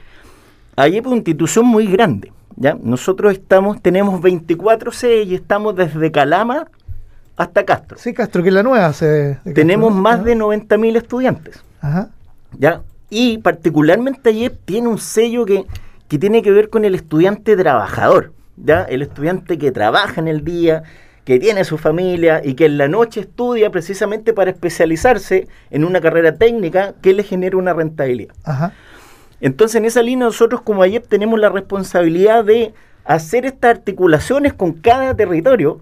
hay 0.75 0.99
una 0.99 1.15
institución 1.15 1.67
muy 1.67 1.85
grande. 1.85 2.31
¿ya? 2.55 2.75
Nosotros 2.81 3.33
estamos, 3.33 3.81
tenemos 3.83 4.19
24 4.19 4.91
sedes 4.91 5.27
y 5.27 5.35
estamos 5.35 5.75
desde 5.75 6.11
Calama 6.11 6.67
hasta 7.37 7.65
Castro. 7.65 7.97
Sí, 7.99 8.13
Castro, 8.13 8.41
que 8.41 8.49
es 8.49 8.55
la 8.55 8.63
nueva 8.63 8.91
sede. 8.93 9.39
Tenemos 9.53 9.93
más 9.93 10.23
de 10.23 10.35
90.000 10.35 10.97
estudiantes. 10.97 11.63
Ajá. 11.81 12.09
¿Ya? 12.57 12.81
Y 13.17 13.37
particularmente 13.37 14.31
ayer 14.31 14.53
tiene 14.65 14.89
un 14.89 14.97
sello 14.97 15.45
que, 15.45 15.65
tiene 16.19 16.41
que 16.41 16.51
ver 16.51 16.69
con 16.69 16.83
el 16.83 16.95
estudiante 16.95 17.55
trabajador, 17.55 18.33
¿ya? 18.57 18.81
El 18.81 19.01
estudiante 19.01 19.57
que 19.57 19.71
trabaja 19.71 20.19
en 20.19 20.27
el 20.27 20.43
día, 20.43 20.83
que 21.23 21.39
tiene 21.39 21.63
su 21.63 21.77
familia 21.77 22.41
y 22.43 22.55
que 22.55 22.65
en 22.65 22.77
la 22.77 22.89
noche 22.89 23.21
estudia 23.21 23.69
precisamente 23.69 24.33
para 24.33 24.51
especializarse 24.51 25.47
en 25.71 25.85
una 25.85 26.01
carrera 26.01 26.35
técnica 26.35 26.93
que 27.01 27.13
le 27.13 27.23
genere 27.23 27.55
una 27.55 27.73
rentabilidad. 27.73 28.35
Entonces, 29.39 29.77
en 29.77 29.85
esa 29.85 30.01
línea, 30.01 30.25
nosotros 30.25 30.59
como 30.59 30.83
ayer 30.83 31.01
tenemos 31.01 31.39
la 31.39 31.47
responsabilidad 31.47 32.43
de 32.43 32.73
hacer 33.05 33.45
estas 33.45 33.77
articulaciones 33.77 34.51
con 34.51 34.73
cada 34.73 35.15
territorio 35.15 35.79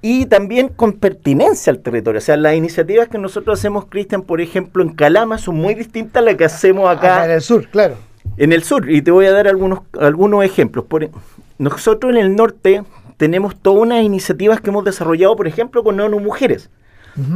y 0.00 0.26
también 0.26 0.68
con 0.68 0.92
pertinencia 0.94 1.72
al 1.72 1.80
territorio. 1.80 2.18
O 2.18 2.22
sea, 2.22 2.36
las 2.36 2.54
iniciativas 2.54 3.08
que 3.08 3.18
nosotros 3.18 3.58
hacemos, 3.58 3.86
Cristian, 3.86 4.22
por 4.22 4.40
ejemplo, 4.40 4.82
en 4.82 4.90
Calama, 4.90 5.38
son 5.38 5.56
muy 5.56 5.74
distintas 5.74 6.22
a 6.22 6.24
las 6.24 6.36
que 6.36 6.44
hacemos 6.44 6.88
acá. 6.88 7.24
en 7.24 7.32
el 7.32 7.40
sur, 7.40 7.68
claro. 7.68 7.96
En 8.36 8.52
el 8.52 8.62
sur, 8.62 8.88
y 8.88 9.02
te 9.02 9.10
voy 9.10 9.26
a 9.26 9.32
dar 9.32 9.48
algunos, 9.48 9.80
algunos 9.98 10.44
ejemplos. 10.44 10.84
Por, 10.84 11.04
e, 11.04 11.10
nosotros 11.58 12.12
en 12.12 12.18
el 12.18 12.36
norte 12.36 12.82
tenemos 13.16 13.56
todas 13.60 13.82
unas 13.82 14.04
iniciativas 14.04 14.60
que 14.60 14.70
hemos 14.70 14.84
desarrollado, 14.84 15.34
por 15.34 15.48
ejemplo, 15.48 15.82
con 15.82 15.98
ONU 15.98 16.20
Mujeres, 16.20 16.70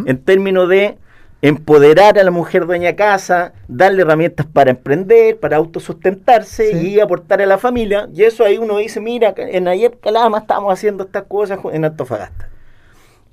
en 0.06 0.16
términos 0.18 0.68
de 0.68 0.96
empoderar 1.42 2.20
a 2.20 2.22
la 2.22 2.30
mujer 2.30 2.66
dueña 2.66 2.94
casa, 2.94 3.52
darle 3.66 4.02
herramientas 4.02 4.46
para 4.46 4.70
emprender, 4.70 5.38
para 5.40 5.56
autosustentarse 5.56 6.80
y 6.80 7.00
aportar 7.00 7.42
a 7.42 7.46
la 7.46 7.58
familia. 7.58 8.08
Y 8.14 8.22
eso 8.22 8.44
ahí 8.44 8.58
uno 8.58 8.78
dice, 8.78 9.00
mira, 9.00 9.34
en 9.36 9.66
Ayep 9.66 10.00
Calama 10.00 10.38
estamos 10.38 10.72
haciendo 10.72 11.02
estas 11.04 11.24
cosas 11.24 11.58
en 11.72 11.84
Antofagasta. 11.84 12.48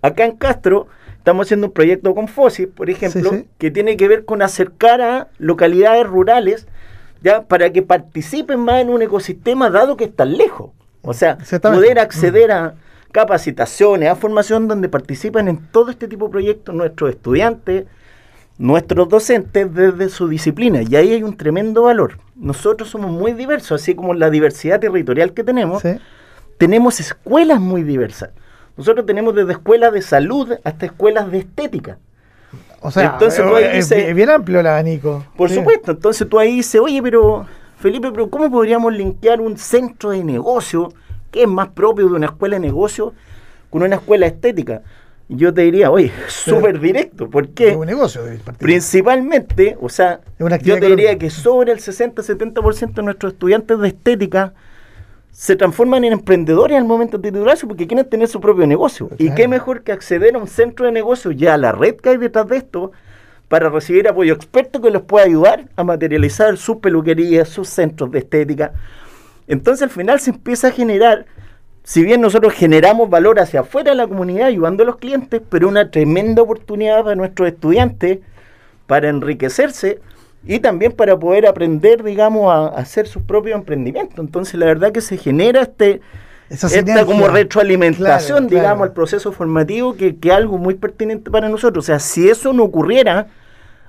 Acá 0.02 0.26
en 0.26 0.38
Castro 0.38 0.88
estamos 1.18 1.46
haciendo 1.46 1.68
un 1.68 1.74
proyecto 1.74 2.16
con 2.16 2.28
FOSI, 2.28 2.66
por 2.66 2.90
ejemplo, 2.90 3.44
que 3.60 3.70
tiene 3.70 3.96
que 3.96 4.08
ver 4.08 4.26
con 4.26 4.42
acercar 4.42 5.02
a 5.02 5.28
localidades 5.38 6.08
rurales 6.08 6.68
ya 7.22 7.44
para 7.44 7.72
que 7.72 7.84
participen 7.84 8.60
más 8.60 8.82
en 8.82 8.90
un 8.90 9.04
ecosistema 9.04 9.70
dado 9.70 9.98
que 9.98 10.06
están 10.06 10.36
lejos. 10.36 10.72
O 11.04 11.14
sea, 11.14 11.38
poder 11.62 12.00
acceder 12.00 12.52
a 12.52 12.74
capacitaciones, 13.12 14.10
a 14.10 14.16
formación 14.16 14.68
donde 14.68 14.90
participan 14.90 15.48
en 15.48 15.58
todo 15.58 15.92
este 15.92 16.08
tipo 16.08 16.26
de 16.26 16.32
proyectos 16.32 16.74
nuestros 16.74 17.12
estudiantes, 17.12 17.86
nuestros 18.60 19.08
docentes 19.08 19.74
desde 19.74 20.10
su 20.10 20.28
disciplina. 20.28 20.82
Y 20.84 20.96
ahí 20.96 21.14
hay 21.14 21.24
un 21.24 21.36
tremendo 21.36 21.84
valor. 21.84 22.20
Nosotros 22.36 22.90
somos 22.90 23.10
muy 23.10 23.32
diversos, 23.32 23.82
así 23.82 23.96
como 23.96 24.14
la 24.14 24.30
diversidad 24.30 24.80
territorial 24.80 25.34
que 25.34 25.44
tenemos, 25.44 25.82
tenemos 26.58 27.00
escuelas 27.00 27.60
muy 27.60 27.82
diversas. 27.84 28.30
Nosotros 28.78 29.06
tenemos 29.06 29.34
desde 29.34 29.54
escuelas 29.54 29.94
de 29.94 30.02
salud 30.02 30.54
hasta 30.64 30.86
escuelas 30.86 31.32
de 31.32 31.40
estética. 31.40 31.98
O 32.82 32.92
sea, 32.92 33.14
entonces, 33.14 33.92
es 33.92 34.16
bien 34.16 34.30
amplio 34.30 34.60
el 34.60 34.68
abanico. 34.68 35.26
Por 35.36 35.50
supuesto, 35.50 35.92
entonces 35.92 36.28
tú 36.30 36.38
ahí 36.38 36.58
dices, 36.58 36.80
oye, 36.80 37.02
pero 37.02 37.46
Felipe, 37.78 38.12
pero 38.12 38.30
¿cómo 38.30 38.52
podríamos 38.52 38.94
linkear 38.94 39.40
un 39.42 39.58
centro 39.58 40.12
de 40.12 40.24
negocio 40.24 40.94
que 41.32 41.44
es 41.44 41.48
más 41.48 41.70
propio 41.70 42.08
de 42.10 42.14
una 42.14 42.26
escuela 42.28 42.58
de 42.58 42.62
negocio 42.62 43.14
con 43.70 43.84
una 43.84 43.96
escuela 43.96 44.28
estética? 44.28 44.82
Yo 45.30 45.54
te 45.54 45.62
diría, 45.62 45.92
oye, 45.92 46.12
súper 46.28 46.80
directo, 46.80 47.30
porque 47.30 47.76
un 47.76 47.86
negocio, 47.86 48.22
principalmente, 48.58 49.78
o 49.80 49.88
sea, 49.88 50.22
yo 50.40 50.80
te 50.80 50.88
diría 50.88 51.18
que 51.18 51.30
sobre 51.30 51.72
el 51.72 51.80
60-70% 51.80 52.94
de 52.96 53.04
nuestros 53.04 53.34
estudiantes 53.34 53.80
de 53.80 53.88
estética 53.88 54.54
se 55.32 55.56
transforman 55.56 56.04
en 56.04 56.14
emprendedores 56.14 56.78
al 56.78 56.86
momento 56.86 57.18
de 57.18 57.32
titularse 57.32 57.66
porque 57.66 57.88
quieren 57.88 58.10
tener 58.10 58.28
su 58.28 58.42
propio 58.42 58.68
negocio. 58.68 59.10
Y 59.18 59.34
qué 59.36 59.48
mejor 59.48 59.84
que 59.84 59.92
acceder 59.92 60.36
a 60.36 60.40
un 60.40 60.48
centro 60.48 60.86
de 60.86 60.92
negocio 60.92 61.32
ya 61.32 61.54
a 61.54 61.58
la 61.58 61.72
red 61.72 61.96
que 61.96 62.10
hay 62.10 62.18
detrás 62.18 62.48
de 62.50 62.58
esto 62.58 62.92
para 63.48 63.70
recibir 63.70 64.08
apoyo 64.08 64.34
experto 64.34 64.82
que 64.82 64.92
les 64.92 65.02
pueda 65.02 65.26
ayudar 65.26 65.66
a 65.76 65.84
materializar 65.84 66.58
sus 66.58 66.78
peluquerías, 66.78 67.50
sus 67.50 67.70
centros 67.70 68.12
de 68.12 68.20
estética. 68.20 68.74
Entonces 69.48 69.84
al 69.84 69.90
final 69.90 70.20
se 70.20 70.30
empieza 70.32 70.68
a 70.68 70.72
generar, 70.72 71.26
si 71.90 72.04
bien 72.04 72.22
nosotros 72.22 72.54
generamos 72.54 73.10
valor 73.10 73.40
hacia 73.40 73.62
afuera 73.62 73.90
de 73.90 73.98
la 73.98 74.06
comunidad 74.06 74.46
ayudando 74.46 74.84
a 74.84 74.86
los 74.86 74.98
clientes, 74.98 75.42
pero 75.50 75.68
una 75.68 75.90
tremenda 75.90 76.44
oportunidad 76.44 77.04
para 77.04 77.16
nuestros 77.16 77.48
estudiantes 77.48 78.20
para 78.86 79.10
enriquecerse 79.10 80.00
y 80.46 80.60
también 80.60 80.92
para 80.92 81.18
poder 81.18 81.48
aprender, 81.48 82.04
digamos, 82.04 82.54
a, 82.54 82.68
hacer 82.80 83.08
sus 83.08 83.24
propios 83.24 83.58
emprendimientos. 83.58 84.20
Entonces, 84.20 84.54
la 84.54 84.68
verdad 84.68 84.92
que 84.92 85.02
se 85.02 85.18
genera 85.18 85.62
este 85.62 86.02
esta 86.52 87.06
como 87.06 87.28
retroalimentación, 87.28 88.48
digamos, 88.50 88.84
al 88.88 88.94
proceso 88.94 89.32
formativo, 89.32 89.96
que 89.96 90.16
es 90.22 90.32
algo 90.32 90.60
muy 90.60 90.76
pertinente 90.76 91.32
para 91.32 91.50
nosotros. 91.50 91.86
O 91.86 91.88
sea, 91.88 91.98
si 91.98 92.30
eso 92.30 92.54
no 92.54 92.66
ocurriera, 92.66 93.30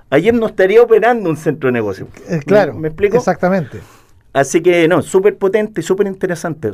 ayer 0.09 0.33
no 0.33 0.47
estaría 0.47 0.81
operando 0.81 1.29
un 1.29 1.37
centro 1.37 1.67
de 1.67 1.73
negocio. 1.73 2.07
Eh, 2.27 2.39
claro, 2.43 2.73
¿Me, 2.73 2.87
explico? 2.87 3.17
Exactamente. 3.17 3.79
Así 4.33 4.61
que 4.61 4.87
no, 4.87 5.01
súper 5.01 5.37
potente 5.37 5.81
súper 5.81 6.07
interesante. 6.07 6.71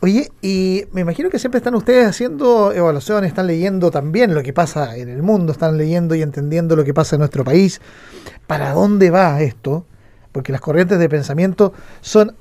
Oye, 0.00 0.30
y 0.40 0.84
me 0.92 1.02
imagino 1.02 1.28
que 1.28 1.38
siempre 1.38 1.58
están 1.58 1.74
ustedes 1.74 2.06
haciendo 2.06 2.72
evaluaciones, 2.72 3.28
están 3.28 3.46
leyendo 3.46 3.90
también 3.90 4.34
lo 4.34 4.42
que 4.42 4.54
pasa 4.54 4.96
en 4.96 5.10
el 5.10 5.22
mundo, 5.22 5.52
están 5.52 5.76
leyendo 5.76 6.14
y 6.14 6.22
entendiendo 6.22 6.76
lo 6.76 6.84
que 6.84 6.94
pasa 6.94 7.16
en 7.16 7.20
nuestro 7.20 7.44
país. 7.44 7.82
¿Para 8.46 8.72
dónde 8.72 9.10
va 9.10 9.42
esto? 9.42 9.84
Porque 10.32 10.50
las 10.50 10.62
corrientes 10.62 10.98
de 10.98 11.08
pensamiento 11.10 11.74
son 12.00 12.34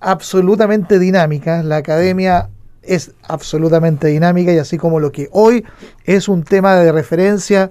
absolutamente 0.00 0.98
dinámicas, 0.98 1.64
la 1.64 1.76
academia 1.76 2.48
es 2.82 3.12
absolutamente 3.24 4.06
dinámica 4.06 4.52
y 4.52 4.58
así 4.58 4.78
como 4.78 5.00
lo 5.00 5.12
que 5.12 5.28
hoy 5.32 5.66
es 6.04 6.28
un 6.28 6.44
tema 6.44 6.76
de 6.76 6.92
referencia, 6.92 7.70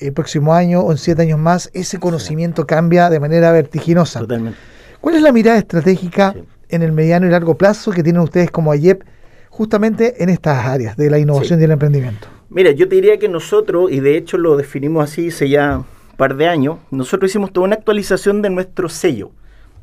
el 0.00 0.12
próximo 0.12 0.54
año 0.54 0.80
o 0.80 0.90
en 0.90 0.98
siete 0.98 1.22
años 1.22 1.38
más, 1.38 1.70
ese 1.72 2.00
conocimiento 2.00 2.66
cambia 2.66 3.10
de 3.10 3.20
manera 3.20 3.52
vertiginosa. 3.52 4.18
Totalmente. 4.18 4.58
¿Cuál 5.00 5.16
es 5.16 5.22
la 5.22 5.32
mirada 5.32 5.58
estratégica 5.58 6.34
en 6.68 6.82
el 6.82 6.92
mediano 6.92 7.26
y 7.26 7.30
largo 7.30 7.56
plazo 7.56 7.90
que 7.90 8.02
tienen 8.02 8.20
ustedes 8.20 8.50
como 8.50 8.70
AYEP 8.70 9.02
justamente 9.48 10.22
en 10.22 10.28
estas 10.28 10.66
áreas 10.66 10.96
de 10.96 11.08
la 11.08 11.18
innovación 11.18 11.60
y 11.60 11.64
el 11.64 11.70
emprendimiento? 11.70 12.28
Mira, 12.50 12.70
yo 12.72 12.88
te 12.88 12.96
diría 12.96 13.18
que 13.18 13.28
nosotros, 13.28 13.90
y 13.90 14.00
de 14.00 14.16
hecho 14.16 14.36
lo 14.36 14.56
definimos 14.56 15.04
así 15.04 15.28
hace 15.28 15.48
ya 15.48 15.78
un 15.78 16.16
par 16.16 16.36
de 16.36 16.48
años, 16.48 16.78
nosotros 16.90 17.30
hicimos 17.30 17.52
toda 17.52 17.66
una 17.66 17.76
actualización 17.76 18.42
de 18.42 18.50
nuestro 18.50 18.88
sello 18.88 19.30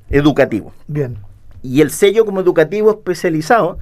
educativo. 0.09 0.73
Bien. 0.87 1.17
Y 1.63 1.81
el 1.81 1.89
sello 1.89 2.23
como 2.23 2.39
educativo 2.41 2.91
especializado 2.91 3.79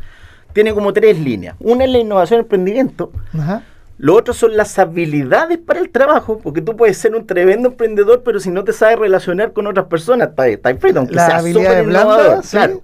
tiene 0.54 0.74
como 0.74 0.94
tres 0.94 1.20
líneas. 1.20 1.58
Una 1.60 1.84
es 1.84 1.90
la 1.90 1.98
innovación 1.98 2.40
y 2.40 2.44
emprendimiento. 2.44 3.12
Ajá. 3.34 3.64
Lo 3.98 4.14
otro 4.14 4.34
son 4.34 4.58
las 4.58 4.78
habilidades 4.78 5.58
para 5.58 5.80
el 5.80 5.90
trabajo, 5.90 6.40
porque 6.40 6.62
tú 6.62 6.76
puedes 6.76 6.98
ser 6.98 7.16
un 7.16 7.26
tremendo 7.26 7.70
emprendedor, 7.70 8.24
pero 8.24 8.40
si 8.40 8.52
no 8.52 8.64
te 8.64 8.74
sabes 8.74 9.00
relacionar 9.00 9.54
con 9.54 9.68
otras 9.68 9.86
personas, 9.86 10.30
está, 10.30 10.48
está 10.48 10.76
frito, 10.76 11.00
aunque 11.00 11.16
sea 11.16 11.38
habilidades 11.38 11.86
blandas, 11.86 12.50
claro. 12.50 12.82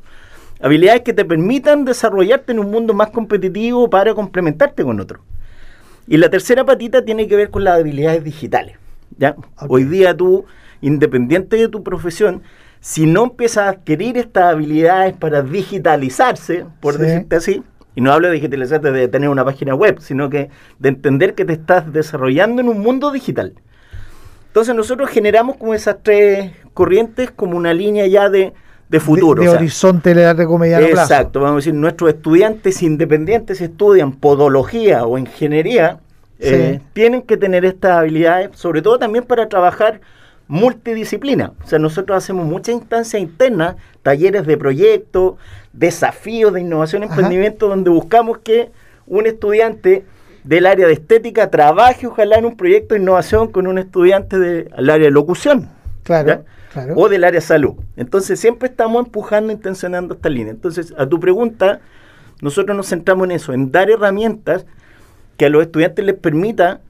Habilidades 0.62 1.02
que 1.02 1.14
te 1.14 1.26
permitan 1.26 1.86
desarrollarte 1.86 2.52
en 2.52 2.60
un 2.60 2.70
mundo 2.70 2.94
más 2.94 3.10
competitivo 3.10 3.90
para 3.90 4.14
complementarte 4.14 4.84
con 4.84 5.00
otro. 5.00 5.22
Y 6.08 6.18
la 6.18 6.30
tercera 6.30 6.64
patita 6.64 7.04
tiene 7.04 7.28
que 7.28 7.36
ver 7.36 7.50
con 7.50 7.64
las 7.64 7.80
habilidades 7.80 8.24
digitales. 8.24 8.78
¿ya? 9.18 9.36
Hoy 9.68 9.86
día 9.86 10.16
tú, 10.16 10.46
independiente 10.82 11.58
de 11.58 11.68
tu 11.68 11.84
profesión, 11.84 12.44
si 12.80 13.06
no 13.06 13.24
empiezas 13.24 13.66
a 13.66 13.70
adquirir 13.70 14.18
estas 14.18 14.54
habilidades 14.54 15.16
para 15.18 15.42
digitalizarse, 15.42 16.66
por 16.80 16.98
decirte 16.98 17.36
así, 17.36 17.64
y 17.96 18.02
no 18.02 18.12
hablo 18.12 18.28
de 18.28 18.36
digitalizarte 18.36 18.92
de 18.92 19.08
tener 19.08 19.30
una 19.30 19.44
página 19.44 19.76
web, 19.76 20.00
sino 20.00 20.30
que 20.30 20.50
de 20.80 20.90
entender 20.90 21.36
que 21.36 21.46
te 21.46 21.54
estás 21.54 21.92
desarrollando 21.92 22.62
en 22.62 22.70
un 22.70 22.80
mundo 22.80 23.12
digital. 23.12 23.54
Entonces 24.48 24.76
nosotros 24.76 25.10
generamos 25.10 25.58
como 25.58 25.74
esas 25.74 25.98
tres 26.04 26.52
corrientes 26.74 27.32
como 27.32 27.58
una 27.58 27.74
línea 27.74 28.08
ya 28.08 28.30
de, 28.30 28.54
futuro. 29.00 29.42
De, 29.42 29.50
horizonte 29.50 30.14
de 30.14 30.24
largo 30.24 30.58
mediano 30.58 30.86
Exacto, 30.86 31.40
vamos 31.40 31.54
a 31.54 31.56
decir, 31.58 31.74
nuestros 31.74 32.10
estudiantes 32.10 32.82
independientes 32.84 33.62
estudian 33.62 34.14
podología 34.14 35.06
o 35.06 35.18
ingeniería, 35.18 36.00
eh, 36.40 36.80
tienen 36.94 37.22
que 37.22 37.38
tener 37.38 37.64
estas 37.66 37.92
habilidades, 38.00 38.50
sobre 38.54 38.82
todo 38.82 38.98
también 39.00 39.26
para 39.26 39.48
trabajar 39.48 40.02
multidisciplina. 40.52 41.54
O 41.64 41.68
sea, 41.68 41.80
nosotros 41.80 42.18
hacemos 42.18 42.46
muchas 42.46 42.76
instancias 42.76 43.22
internas, 43.22 43.78
talleres 44.04 44.46
de 44.46 44.58
proyectos, 44.58 45.36
desafíos 45.72 46.52
de 46.54 46.60
innovación 46.60 47.04
y 47.04 47.06
emprendimiento, 47.06 47.70
donde 47.70 47.90
buscamos 47.90 48.40
que 48.40 48.70
un 49.08 49.28
estudiante 49.28 50.04
del 50.44 50.66
área 50.66 50.88
de 50.88 50.94
estética 50.94 51.50
trabaje 51.50 52.06
ojalá 52.06 52.38
en 52.38 52.44
un 52.44 52.58
proyecto 52.58 52.96
de 52.96 53.00
innovación 53.00 53.50
con 53.50 53.66
un 53.66 53.78
estudiante 53.78 54.40
del 54.40 54.90
área 54.90 55.06
de 55.06 55.12
locución. 55.12 55.70
Claro, 56.04 56.44
O 56.98 57.08
del 57.08 57.24
área 57.24 57.40
de 57.40 57.46
salud. 57.46 57.76
Entonces 57.96 58.38
siempre 58.38 58.68
estamos 58.68 59.06
empujando, 59.06 59.54
intencionando 59.54 60.16
esta 60.16 60.28
línea. 60.28 60.52
Entonces, 60.52 60.94
a 60.98 61.08
tu 61.08 61.18
pregunta, 61.22 61.80
nosotros 62.42 62.76
nos 62.76 62.90
centramos 62.90 63.24
en 63.24 63.32
eso, 63.32 63.54
en 63.54 63.72
dar 63.72 63.90
herramientas 63.90 64.66
que 65.38 65.46
a 65.46 65.50
los 65.50 65.62
estudiantes 65.62 66.04
les 66.04 66.16
permita 66.16 66.82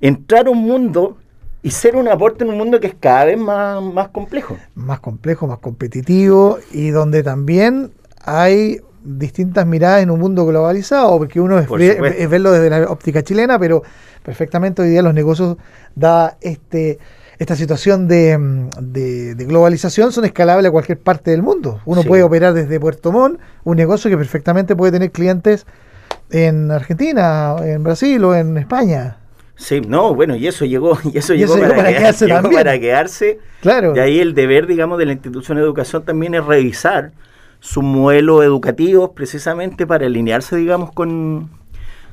entrar 0.00 0.46
a 0.46 0.50
un 0.50 0.58
mundo 0.58 1.18
y 1.62 1.70
ser 1.70 1.96
un 1.96 2.08
aporte 2.08 2.44
en 2.44 2.50
un 2.50 2.58
mundo 2.58 2.80
que 2.80 2.88
es 2.88 2.94
cada 2.98 3.26
vez 3.26 3.38
más, 3.38 3.82
más 3.82 4.08
complejo. 4.08 4.56
Más 4.74 5.00
complejo, 5.00 5.46
más 5.46 5.58
competitivo 5.58 6.58
y 6.72 6.90
donde 6.90 7.22
también 7.22 7.92
hay 8.24 8.80
distintas 9.02 9.66
miradas 9.66 10.02
en 10.02 10.10
un 10.10 10.20
mundo 10.20 10.44
globalizado, 10.46 11.18
porque 11.18 11.40
uno 11.40 11.58
es, 11.58 11.68
verlo 11.68 12.52
desde 12.52 12.70
la 12.70 12.90
óptica 12.90 13.22
chilena, 13.22 13.58
pero 13.58 13.82
perfectamente 14.22 14.82
hoy 14.82 14.90
día 14.90 15.02
los 15.02 15.14
negocios, 15.14 15.56
da 15.94 16.36
este 16.40 16.98
esta 17.38 17.54
situación 17.54 18.08
de, 18.08 18.36
de, 18.80 19.44
globalización, 19.44 20.10
son 20.10 20.24
escalables 20.24 20.68
a 20.68 20.72
cualquier 20.72 20.98
parte 20.98 21.30
del 21.30 21.40
mundo. 21.40 21.80
Uno 21.84 22.02
puede 22.02 22.24
operar 22.24 22.52
desde 22.52 22.80
Puerto 22.80 23.12
Montt 23.12 23.38
un 23.62 23.76
negocio 23.76 24.10
que 24.10 24.16
perfectamente 24.16 24.74
puede 24.74 24.90
tener 24.90 25.12
clientes 25.12 25.64
en 26.30 26.72
Argentina, 26.72 27.54
en 27.62 27.84
Brasil 27.84 28.24
o 28.24 28.34
en 28.34 28.58
España. 28.58 29.18
Sí, 29.58 29.80
no, 29.80 30.14
bueno, 30.14 30.36
y 30.36 30.46
eso 30.46 30.64
llegó, 30.64 30.96
y 31.12 31.18
eso, 31.18 31.34
llegó, 31.34 31.58
para, 31.58 31.92
quedarse, 31.92 32.28
para 32.28 32.78
quedarse. 32.78 33.38
Claro. 33.60 33.94
Y 33.94 33.98
ahí 33.98 34.20
el 34.20 34.32
deber, 34.32 34.68
digamos, 34.68 34.98
de 34.98 35.06
la 35.06 35.12
institución 35.12 35.58
de 35.58 35.64
educación 35.64 36.04
también 36.04 36.34
es 36.34 36.44
revisar 36.44 37.10
su 37.58 37.82
modelo 37.82 38.44
educativo 38.44 39.14
precisamente 39.14 39.84
para 39.84 40.06
alinearse, 40.06 40.56
digamos, 40.56 40.92
con, 40.92 41.50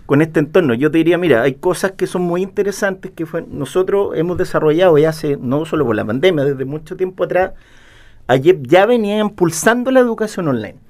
con 0.08 0.24
este 0.24 0.40
entorno. 0.40 0.74
Yo 0.74 0.90
te 0.90 0.98
diría, 0.98 1.20
mira, 1.20 1.44
hay 1.44 1.54
cosas 1.54 1.92
que 1.92 2.08
son 2.08 2.24
muy 2.24 2.42
interesantes 2.42 3.12
que 3.12 3.28
fue, 3.28 3.46
nosotros 3.48 4.18
hemos 4.18 4.40
desarrollado 4.40 4.98
ya 4.98 5.10
hace, 5.10 5.38
no 5.38 5.66
solo 5.66 5.86
por 5.86 5.96
la 5.96 6.04
pandemia, 6.04 6.46
desde 6.46 6.66
mucho 6.66 6.98
tiempo 6.98 7.26
atrás, 7.26 7.52
ayer 8.26 8.58
ya 8.64 8.88
venía 8.88 9.20
impulsando 9.20 9.92
la 9.92 10.00
educación 10.00 10.48
online 10.48 10.85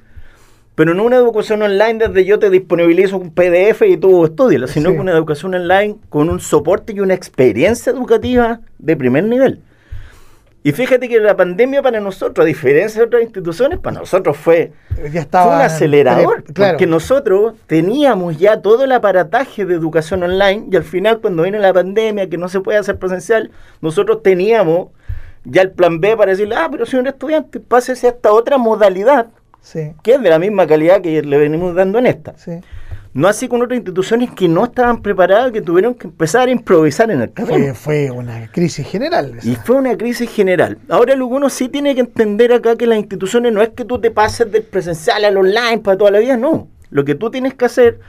pero 0.76 0.94
no 0.94 1.04
una 1.04 1.16
educación 1.16 1.62
online 1.62 2.08
desde 2.08 2.26
yo 2.26 2.38
te 2.38 2.50
disponibilizo 2.50 3.18
un 3.18 3.34
PDF 3.34 3.82
y 3.88 3.98
tú 3.98 4.26
estudias, 4.26 4.70
sino 4.70 4.92
una 4.92 5.14
educación 5.14 5.56
online 5.56 5.96
con 6.10 6.30
un 6.30 6.40
soporte 6.40 6.94
y 6.94 7.00
una 7.00 7.14
experiencia 7.14 7.92
educativa 7.92 8.60
de 8.78 8.98
primer 8.98 9.24
nivel. 9.24 9.62
Y 10.66 10.72
fíjate 10.72 11.08
que 11.08 11.20
la 11.20 11.38
pandemia 11.38 11.84
para 11.84 12.00
nosotros, 12.00 12.44
a 12.44 12.48
diferencia 12.48 13.00
de 13.00 13.06
otras 13.06 13.22
instituciones, 13.22 13.78
para 13.78 14.00
nosotros 14.00 14.36
fue, 14.36 14.72
un 15.00 15.62
acelerador, 15.62 16.44
porque 16.44 16.88
nosotros 16.88 17.54
teníamos 17.68 18.40
ya 18.40 18.60
todo 18.60 18.84
el 18.84 18.92
aparataje 18.92 19.64
de 19.64 19.76
educación 19.76 20.24
online 20.24 20.66
y 20.72 20.76
al 20.76 20.84
final 20.84 21.20
cuando 21.22 21.44
vino 21.44 21.60
la 21.60 21.72
pandemia, 21.72 22.28
que 22.30 22.40
no 22.40 22.50
se 22.50 22.62
puede 22.62 22.80
hacer 22.80 22.98
presencial, 22.98 23.52
nosotros 23.80 24.24
teníamos 24.24 24.88
ya 25.44 25.62
el 25.62 25.70
plan 25.70 26.02
B 26.02 26.18
para 26.18 26.32
decirle, 26.32 26.56
ah, 26.56 26.68
pero 26.72 26.86
un 27.00 27.06
estudiante, 27.06 27.60
pásese 27.60 28.08
a 28.08 28.10
esta 28.10 28.34
otra 28.34 28.58
modalidad, 28.58 29.28
que 29.74 30.14
es 30.14 30.22
de 30.22 30.30
la 30.30 30.40
misma 30.40 30.68
calidad 30.68 31.02
que 31.02 31.22
le 31.22 31.38
venimos 31.38 31.74
dando 31.76 32.00
en 32.00 32.06
esta. 32.08 32.36
No 33.14 33.30
así 33.30 33.48
con 33.48 33.62
otras 33.62 33.78
instituciones 33.78 34.30
que 34.32 34.50
no 34.50 34.66
estaban 34.66 35.02
preparadas, 35.02 35.54
que 35.54 35.62
tuvieron 35.62 35.96
que 35.96 36.08
empezar 36.08 36.50
a 36.50 36.52
improvisar 36.52 37.10
en 37.10 37.22
el 37.22 37.32
camino. 37.32 37.74
Fue, 37.74 38.12
una 38.12 38.52
crisis 38.52 38.86
general. 38.86 39.38
Y 39.42 39.56
fue 39.56 39.78
una 39.78 39.96
crisis 39.96 40.30
general. 40.30 40.78
Ahora 40.90 41.16
uno 41.16 41.50
sí 41.50 41.70
tiene 41.70 41.96
que 41.96 42.02
entender 42.02 42.52
acá 42.52 42.76
que 42.76 42.86
las 42.86 42.98
instituciones 42.98 43.54
no 43.54 43.62
es 43.62 43.70
que 43.70 43.86
tú 43.86 44.00
te 44.00 44.12
pases 44.12 44.52
del 44.52 44.64
presencial 44.64 45.24
al 45.24 45.38
online 45.38 45.78
para 45.78 45.98
toda 45.98 46.12
la 46.12 46.20
vida, 46.20 46.36
no. 46.36 46.68
Lo 46.90 47.06
que 47.06 47.16
tú 47.16 47.32
tienes 47.32 47.54
que 47.54 47.64
hacer 47.66 48.00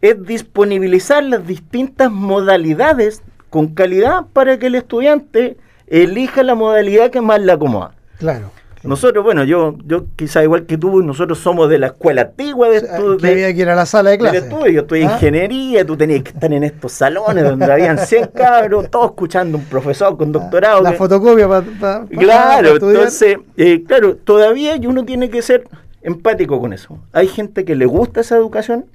es 0.00 0.24
disponibilizar 0.24 1.22
las 1.22 1.46
distintas 1.46 2.10
modalidades 2.10 3.22
con 3.50 3.74
calidad 3.74 4.24
para 4.32 4.58
que 4.58 4.68
el 4.68 4.74
estudiante 4.74 5.58
elija 5.86 6.42
la 6.42 6.54
modalidad 6.54 7.10
que 7.10 7.20
más 7.20 7.40
le 7.40 7.52
acomoda. 7.52 7.94
Claro. 8.18 8.50
Nosotros, 8.86 9.24
bueno, 9.24 9.44
yo, 9.44 9.76
yo 9.84 10.06
quizá 10.16 10.42
igual 10.42 10.66
que 10.66 10.78
tú, 10.78 11.02
nosotros 11.02 11.38
somos 11.38 11.68
de 11.68 11.78
la 11.78 11.88
escuela 11.88 12.22
antigua 12.22 12.68
de 12.68 12.78
estudio. 12.78 13.16
Que 13.18 13.28
había 13.28 13.54
que 13.54 13.60
ir 13.60 13.68
a 13.68 13.74
la 13.74 13.86
sala 13.86 14.10
de 14.10 14.18
clase. 14.18 14.48
Yo 14.72 14.80
estoy 14.80 15.02
en 15.02 15.08
¿Ah? 15.08 15.12
ingeniería, 15.14 15.84
tú 15.84 15.96
tenías 15.96 16.22
que 16.22 16.30
estar 16.30 16.52
en 16.52 16.62
estos 16.64 16.92
salones 16.92 17.44
donde 17.44 17.70
habían 17.70 17.98
100 17.98 18.26
cabros, 18.34 18.90
todos 18.90 19.10
escuchando 19.10 19.58
un 19.58 19.64
profesor 19.64 20.16
con 20.16 20.32
doctorado. 20.32 20.82
La 20.82 20.92
fotocopia 20.92 21.48
para 21.48 22.06
Claro, 22.06 22.74
entonces, 22.74 23.38
eh, 23.56 23.84
claro, 23.86 24.16
todavía 24.16 24.76
uno 24.86 25.04
tiene 25.04 25.30
que 25.30 25.42
ser 25.42 25.68
empático 26.02 26.60
con 26.60 26.72
eso. 26.72 26.98
Hay 27.12 27.28
gente 27.28 27.64
que 27.64 27.74
le 27.74 27.86
gusta 27.86 28.20
esa 28.20 28.36
educación 28.36 28.86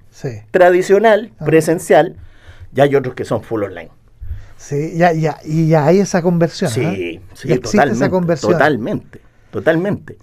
tradicional, 0.51 1.31
presencial, 1.45 2.15
y 2.75 2.81
hay 2.81 2.95
otros 2.95 3.15
que 3.15 3.25
son 3.25 3.43
full 3.43 3.63
online. 3.63 3.89
Sí, 4.57 4.93
ya, 4.95 5.11
ya, 5.11 5.37
y 5.43 5.67
ya 5.67 5.87
hay 5.87 5.99
esa 5.99 6.21
conversión. 6.21 6.69
Sí, 6.69 7.19
sí, 7.33 7.59
totalmente, 7.59 7.95
esa 7.95 8.09
conversión. 8.09 8.51
Totalmente, 8.51 9.21
totalmente. 9.51 10.17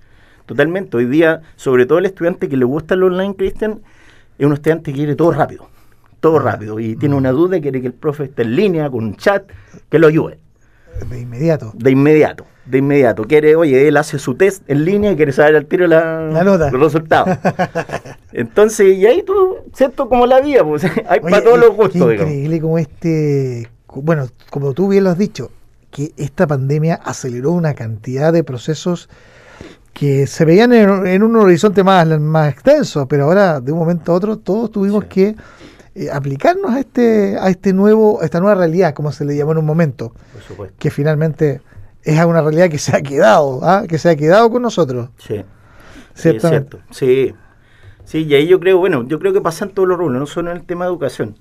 Totalmente. 0.46 0.96
Hoy 0.96 1.06
día, 1.06 1.42
sobre 1.56 1.86
todo 1.86 1.98
el 1.98 2.06
estudiante 2.06 2.48
que 2.48 2.56
le 2.56 2.64
gusta 2.64 2.94
el 2.94 3.02
online, 3.02 3.36
Cristian, 3.36 3.80
es 4.38 4.46
un 4.46 4.52
estudiante 4.52 4.92
que 4.92 4.96
quiere 4.96 5.14
todo 5.14 5.30
rápido. 5.30 5.68
Todo 6.20 6.38
rápido. 6.38 6.80
Y 6.80 6.96
tiene 6.96 7.14
una 7.14 7.32
duda, 7.32 7.60
quiere 7.60 7.80
que 7.80 7.86
el 7.88 7.92
profe 7.92 8.24
esté 8.24 8.42
en 8.42 8.56
línea, 8.56 8.90
con 8.90 9.04
un 9.04 9.16
chat, 9.16 9.44
que 9.90 9.98
lo 9.98 10.06
ayude. 10.06 10.38
De 11.10 11.20
inmediato. 11.20 11.72
De 11.74 11.90
inmediato, 11.92 12.44
de 12.66 12.78
inmediato. 12.78 13.24
Quiere, 13.24 13.54
oye, 13.54 13.86
él 13.86 13.96
hace 13.96 14.18
su 14.18 14.34
test 14.34 14.68
en 14.68 14.84
línea 14.84 15.12
y 15.12 15.16
quiere 15.16 15.30
saber 15.30 15.54
al 15.54 15.66
tiro 15.66 15.86
la, 15.86 16.42
nota. 16.42 16.72
los 16.72 16.80
resultados. 16.80 17.38
Entonces, 18.32 18.96
y 18.96 19.06
ahí 19.06 19.22
tú, 19.22 19.58
¿cierto? 19.74 20.08
Como 20.08 20.26
la 20.26 20.40
vida, 20.40 20.64
pues 20.64 20.84
hay 21.08 21.20
para 21.20 21.44
todos 21.44 21.60
los 21.60 21.76
gustos. 21.76 22.14
increíble 22.14 22.60
como 22.60 22.78
este 22.78 23.68
bueno, 23.94 24.26
como 24.50 24.74
tú 24.74 24.88
bien 24.88 25.04
lo 25.04 25.10
has 25.10 25.18
dicho, 25.18 25.50
que 25.90 26.12
esta 26.16 26.46
pandemia 26.46 26.94
aceleró 26.94 27.52
una 27.52 27.74
cantidad 27.74 28.32
de 28.32 28.44
procesos 28.44 29.08
que 29.92 30.26
se 30.26 30.44
veían 30.44 30.72
en, 30.72 31.22
un 31.22 31.36
horizonte 31.36 31.82
más, 31.82 32.06
más 32.20 32.52
extenso, 32.52 33.08
pero 33.08 33.24
ahora 33.24 33.60
de 33.60 33.72
un 33.72 33.78
momento 33.78 34.12
a 34.12 34.14
otro 34.14 34.38
todos 34.38 34.70
tuvimos 34.70 35.04
que 35.06 35.34
eh, 35.94 36.08
aplicarnos 36.12 36.72
a 36.72 36.80
este, 36.80 37.36
a 37.36 37.48
este 37.48 37.72
nuevo, 37.72 38.20
a 38.22 38.24
esta 38.24 38.38
nueva 38.38 38.54
realidad, 38.54 38.94
como 38.94 39.10
se 39.10 39.24
le 39.24 39.36
llamó 39.36 39.52
en 39.52 39.58
un 39.58 39.66
momento, 39.66 40.12
que 40.78 40.90
finalmente 40.90 41.62
es 42.04 42.24
una 42.24 42.42
realidad 42.42 42.70
que 42.70 42.78
se 42.78 42.96
ha 42.96 43.02
quedado, 43.02 43.60
¿ah? 43.64 43.84
que 43.88 43.98
se 43.98 44.10
ha 44.10 44.16
quedado 44.16 44.50
con 44.50 44.62
nosotros. 44.62 45.10
Sí, 45.18 45.42
sí 46.14 46.28
es 46.28 46.42
cierto. 46.42 46.78
Sí, 46.90 47.34
sí, 48.04 48.24
y 48.24 48.34
ahí 48.34 48.46
yo 48.46 48.60
creo, 48.60 48.78
bueno, 48.78 49.04
yo 49.08 49.18
creo 49.18 49.32
que 49.32 49.40
pasan 49.40 49.70
todos 49.70 49.88
los 49.88 49.98
rubros, 49.98 50.20
no 50.20 50.26
solo 50.26 50.52
en 50.52 50.58
el 50.58 50.64
tema 50.64 50.84
de 50.84 50.90
educación 50.90 51.36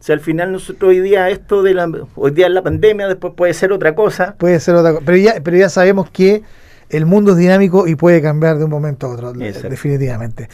o 0.00 0.02
sea, 0.02 0.14
al 0.14 0.20
final 0.20 0.50
nosotros 0.50 0.88
hoy 0.88 1.00
día 1.00 1.28
esto 1.28 1.62
de 1.62 1.74
la 1.74 1.90
hoy 2.14 2.30
día 2.30 2.46
es 2.46 2.52
la 2.52 2.62
pandemia, 2.62 3.06
después 3.06 3.34
puede 3.36 3.52
ser 3.52 3.70
otra 3.70 3.94
cosa. 3.94 4.34
Puede 4.38 4.58
ser 4.58 4.74
otra 4.74 4.92
cosa, 4.92 5.04
pero 5.04 5.18
ya 5.18 5.34
pero 5.44 5.58
ya 5.58 5.68
sabemos 5.68 6.08
que 6.10 6.42
el 6.88 7.04
mundo 7.04 7.32
es 7.32 7.36
dinámico 7.36 7.86
y 7.86 7.96
puede 7.96 8.22
cambiar 8.22 8.56
de 8.56 8.64
un 8.64 8.70
momento 8.70 9.06
a 9.06 9.10
otro, 9.10 9.32
definitivamente. 9.32 10.48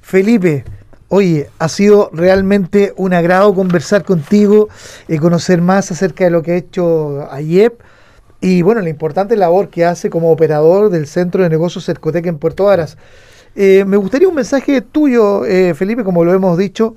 Felipe, 0.00 0.64
oye, 1.08 1.50
ha 1.58 1.68
sido 1.68 2.08
realmente 2.12 2.94
un 2.96 3.14
agrado 3.14 3.52
conversar 3.52 4.04
contigo 4.04 4.68
y 5.08 5.18
conocer 5.18 5.60
más 5.60 5.90
acerca 5.90 6.24
de 6.24 6.30
lo 6.30 6.42
que 6.42 6.52
ha 6.52 6.56
hecho 6.56 7.28
AYEP 7.32 7.80
y 8.40 8.62
bueno, 8.62 8.80
la 8.80 8.90
importante 8.90 9.36
labor 9.36 9.70
que 9.70 9.84
hace 9.84 10.08
como 10.08 10.30
operador 10.30 10.90
del 10.90 11.08
Centro 11.08 11.42
de 11.42 11.48
Negocios 11.48 11.84
Cercotec 11.84 12.26
en 12.26 12.38
Puerto 12.38 12.64
Varas. 12.64 12.96
Eh, 13.56 13.84
me 13.86 13.96
gustaría 13.96 14.28
un 14.28 14.34
mensaje 14.34 14.82
tuyo, 14.82 15.44
eh, 15.44 15.74
Felipe, 15.74 16.04
como 16.04 16.24
lo 16.24 16.32
hemos 16.32 16.56
dicho, 16.58 16.94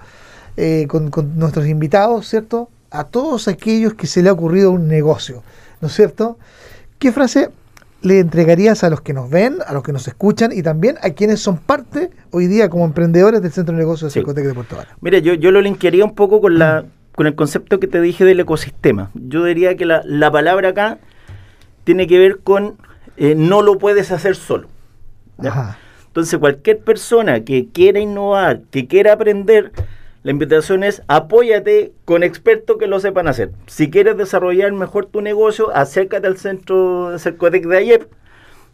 eh, 0.58 0.88
con, 0.88 1.12
nuestros 1.36 1.67
invitados, 1.67 2.28
¿cierto? 2.28 2.70
A 2.91 3.06
todos 3.06 3.48
aquellos 3.48 3.93
que 3.93 4.08
se 4.08 4.22
le 4.22 4.30
ha 4.30 4.34
ocurrido 4.34 4.72
un 4.72 4.88
negocio, 4.88 5.43
¿no 5.82 5.88
es 5.88 5.93
cierto? 5.93 6.38
¿Qué 7.00 7.12
frase 7.12 7.50
le 8.02 8.20
entregarías 8.20 8.84
a 8.84 8.89
los 8.89 9.02
que 9.02 9.13
nos 9.13 9.30
ven, 9.30 9.58
a 9.65 9.74
los 9.74 9.84
que 9.84 9.91
nos 9.91 10.08
escuchan 10.08 10.52
y 10.52 10.62
también 10.62 10.98
a 11.02 11.12
quienes 11.12 11.39
son 11.39 11.58
parte 11.58 12.12
hoy 12.32 12.48
día 12.48 12.70
como 12.70 12.86
emprendedores 12.86 13.41
del 13.41 13.52
Centro 13.52 13.74
de 13.74 13.80
Negocios 13.80 14.13
de 14.13 14.20
Cercotec 14.20 14.46
de 14.46 14.54
Puerto 14.54 14.76
Vara? 14.76 14.96
Mira, 15.02 15.20
yo, 15.20 15.34
yo 15.34 15.52
lo 15.52 15.62
linkearía 15.62 16.06
un 16.06 16.13
poco 16.13 16.41
con, 16.41 16.60
la, 16.60 16.86
con 17.15 17.28
el 17.28 17.36
concepto 17.36 17.80
que 17.80 17.88
te 17.88 18.02
dije 18.02 18.26
del 18.26 18.39
ecosistema. 18.39 19.12
Yo 19.15 19.43
diría 19.43 19.76
que 19.76 19.86
la, 19.86 20.02
la 20.06 20.32
palabra 20.32 20.70
acá 20.70 21.00
tiene 21.84 22.08
que 22.08 22.20
ver 22.20 22.39
con 22.39 22.76
eh, 23.17 23.34
no 23.36 23.63
lo 23.63 23.80
puedes 23.80 24.12
hacer 24.12 24.36
solo. 24.36 24.67
Entonces, 26.08 26.39
cualquier 26.39 26.80
persona 26.80 27.43
que 27.43 27.67
quiera 27.67 28.00
innovar, 28.00 28.62
que 28.72 28.88
quiera 28.88 29.13
aprender, 29.13 29.72
la 30.27 30.31
invitación 30.31 30.83
es 30.83 31.03
apóyate 31.07 31.93
con 32.03 32.21
expertos 32.21 32.75
que 32.77 32.87
lo 32.87 32.99
sepan 32.99 33.29
hacer. 33.29 33.51
Si 33.67 33.89
quieres 33.89 34.17
desarrollar 34.17 34.73
mejor 34.73 35.05
tu 35.05 35.21
negocio, 35.21 35.73
acércate 35.73 36.27
al 36.27 36.35
centro 36.35 37.11
de 37.11 37.19
Cercotec 37.19 37.65
de 37.65 37.77
ayer. 37.77 38.09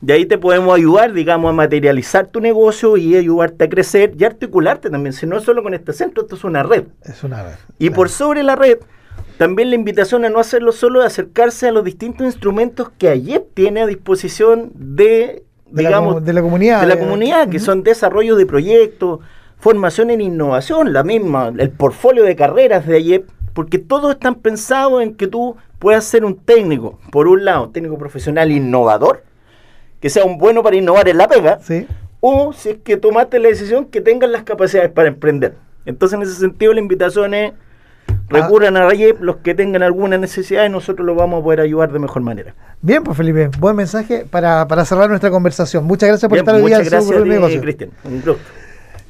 De 0.01 0.13
ahí 0.13 0.25
te 0.25 0.39
podemos 0.39 0.75
ayudar, 0.75 1.13
digamos, 1.13 1.51
a 1.51 1.53
materializar 1.53 2.25
tu 2.25 2.39
negocio 2.39 2.97
y 2.97 3.15
ayudarte 3.15 3.65
a 3.65 3.69
crecer 3.69 4.13
y 4.17 4.23
articularte 4.23 4.89
también. 4.89 5.13
Si 5.13 5.27
no 5.27 5.37
es 5.37 5.43
solo 5.43 5.61
con 5.61 5.75
este 5.75 5.93
centro, 5.93 6.23
esto 6.23 6.37
es 6.37 6.43
una 6.43 6.63
red. 6.63 6.85
Es 7.03 7.23
una 7.23 7.43
red. 7.43 7.53
Y 7.77 7.91
por 7.91 8.09
sobre 8.09 8.41
la 8.41 8.55
red, 8.55 8.79
también 9.37 9.69
la 9.69 9.75
invitación 9.75 10.25
a 10.25 10.29
no 10.29 10.39
hacerlo 10.39 10.71
solo, 10.71 11.01
de 11.01 11.05
acercarse 11.05 11.67
a 11.67 11.71
los 11.71 11.83
distintos 11.83 12.25
instrumentos 12.25 12.89
que 12.97 13.09
ayer 13.09 13.45
tiene 13.53 13.83
a 13.83 13.85
disposición 13.85 14.71
de, 14.73 15.43
digamos, 15.69 16.25
de 16.25 16.33
la 16.33 16.41
comunidad. 16.41 16.81
De 16.81 16.87
la 16.87 16.97
comunidad, 16.97 17.47
que 17.47 17.59
son 17.59 17.83
desarrollo 17.83 18.37
de 18.37 18.47
proyectos, 18.47 19.19
formación 19.63 20.10
en 20.10 20.19
innovación, 20.19 20.91
la 20.91 21.06
misma, 21.06 21.54
el 21.58 21.69
portfolio 21.69 22.26
de 22.26 22.36
carreras 22.36 22.86
de 22.86 22.97
ayer, 22.97 23.23
porque 23.54 23.80
todos 23.80 24.12
están 24.12 24.36
pensados 24.36 25.02
en 25.02 25.15
que 25.15 25.26
tú 25.26 25.56
puedas 25.80 26.04
ser 26.04 26.26
un 26.26 26.36
técnico, 26.36 26.99
por 27.13 27.30
un 27.30 27.45
lado, 27.45 27.69
técnico 27.69 27.97
profesional 27.97 28.52
innovador, 28.52 29.23
que 30.02 30.10
sea 30.10 30.26
un 30.26 30.38
bueno 30.38 30.63
para 30.63 30.76
innovar 30.76 31.08
en 31.08 31.17
la 31.17 31.30
pega, 31.30 31.60
o 32.19 32.52
si 32.52 32.71
es 32.71 32.78
que 32.84 32.97
tomaste 32.97 33.39
la 33.39 33.47
decisión 33.47 33.86
que 33.86 34.02
tengas 34.02 34.30
las 34.30 34.43
capacidades 34.43 34.91
para 34.91 35.08
emprender. 35.08 35.56
Entonces, 35.86 36.17
en 36.17 36.23
ese 36.23 36.36
sentido, 36.36 36.73
la 36.73 36.82
invitación 36.82 37.34
es 37.34 37.54
recurran 38.28 38.76
a 38.76 38.86
Rayep 38.86 39.21
los 39.21 39.38
que 39.38 39.56
tengan 39.56 39.82
alguna 39.82 40.17
necesidad 40.17 40.65
y 40.65 40.69
nosotros 40.69 41.06
los 41.06 41.15
vamos 41.15 41.39
a 41.39 41.43
poder 41.43 41.62
ayudar 41.62 41.89
de 41.93 41.99
mejor 41.99 42.21
manera. 42.21 42.54
Bien, 42.82 43.02
pues 43.02 43.15
Felipe, 43.15 43.49
buen 43.60 43.78
mensaje 43.78 44.26
para, 44.30 44.67
cerrar 44.84 45.08
nuestra 45.08 45.30
conversación. 45.30 45.86
Muchas 45.86 46.10
gracias 46.10 46.28
por 46.28 46.38
estar 46.38 46.54
hoy 46.54 46.63
día 46.63 46.80
en 46.80 46.86
gracias, 46.86 47.62
Cristian. 47.62 47.91
Un 48.04 48.15
gusto. 48.15 48.38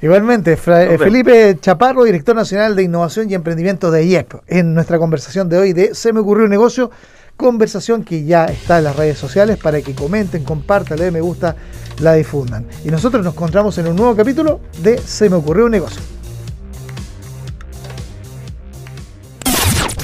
Igualmente, 0.03 0.51
eh, 0.51 0.97
Felipe 0.97 1.57
Chaparro, 1.61 2.03
director 2.03 2.35
nacional 2.35 2.75
de 2.75 2.83
innovación 2.83 3.31
y 3.31 3.35
emprendimiento 3.35 3.89
de 3.89 4.03
IEP, 4.03 4.33
en 4.47 4.73
nuestra 4.73 4.99
conversación 4.99 5.47
de 5.47 5.57
hoy 5.57 5.71
de 5.71 5.95
Se 5.95 6.11
me 6.11 6.19
ocurrió 6.19 6.43
un 6.43 6.49
negocio, 6.49 6.91
conversación 7.37 8.03
que 8.03 8.25
ya 8.25 8.43
está 8.43 8.79
en 8.79 8.83
las 8.83 8.97
redes 8.97 9.17
sociales 9.17 9.57
para 9.57 9.81
que 9.81 9.95
comenten, 9.95 10.43
compartan, 10.43 10.97
le 10.97 11.05
den 11.05 11.13
me 11.13 11.21
gusta, 11.21 11.55
la 12.01 12.15
difundan. 12.15 12.65
Y 12.83 12.89
nosotros 12.89 13.23
nos 13.23 13.33
encontramos 13.33 13.77
en 13.77 13.87
un 13.87 13.95
nuevo 13.95 14.13
capítulo 14.13 14.59
de 14.81 14.97
Se 14.97 15.29
me 15.29 15.37
ocurrió 15.37 15.67
un 15.67 15.71
negocio. 15.71 16.01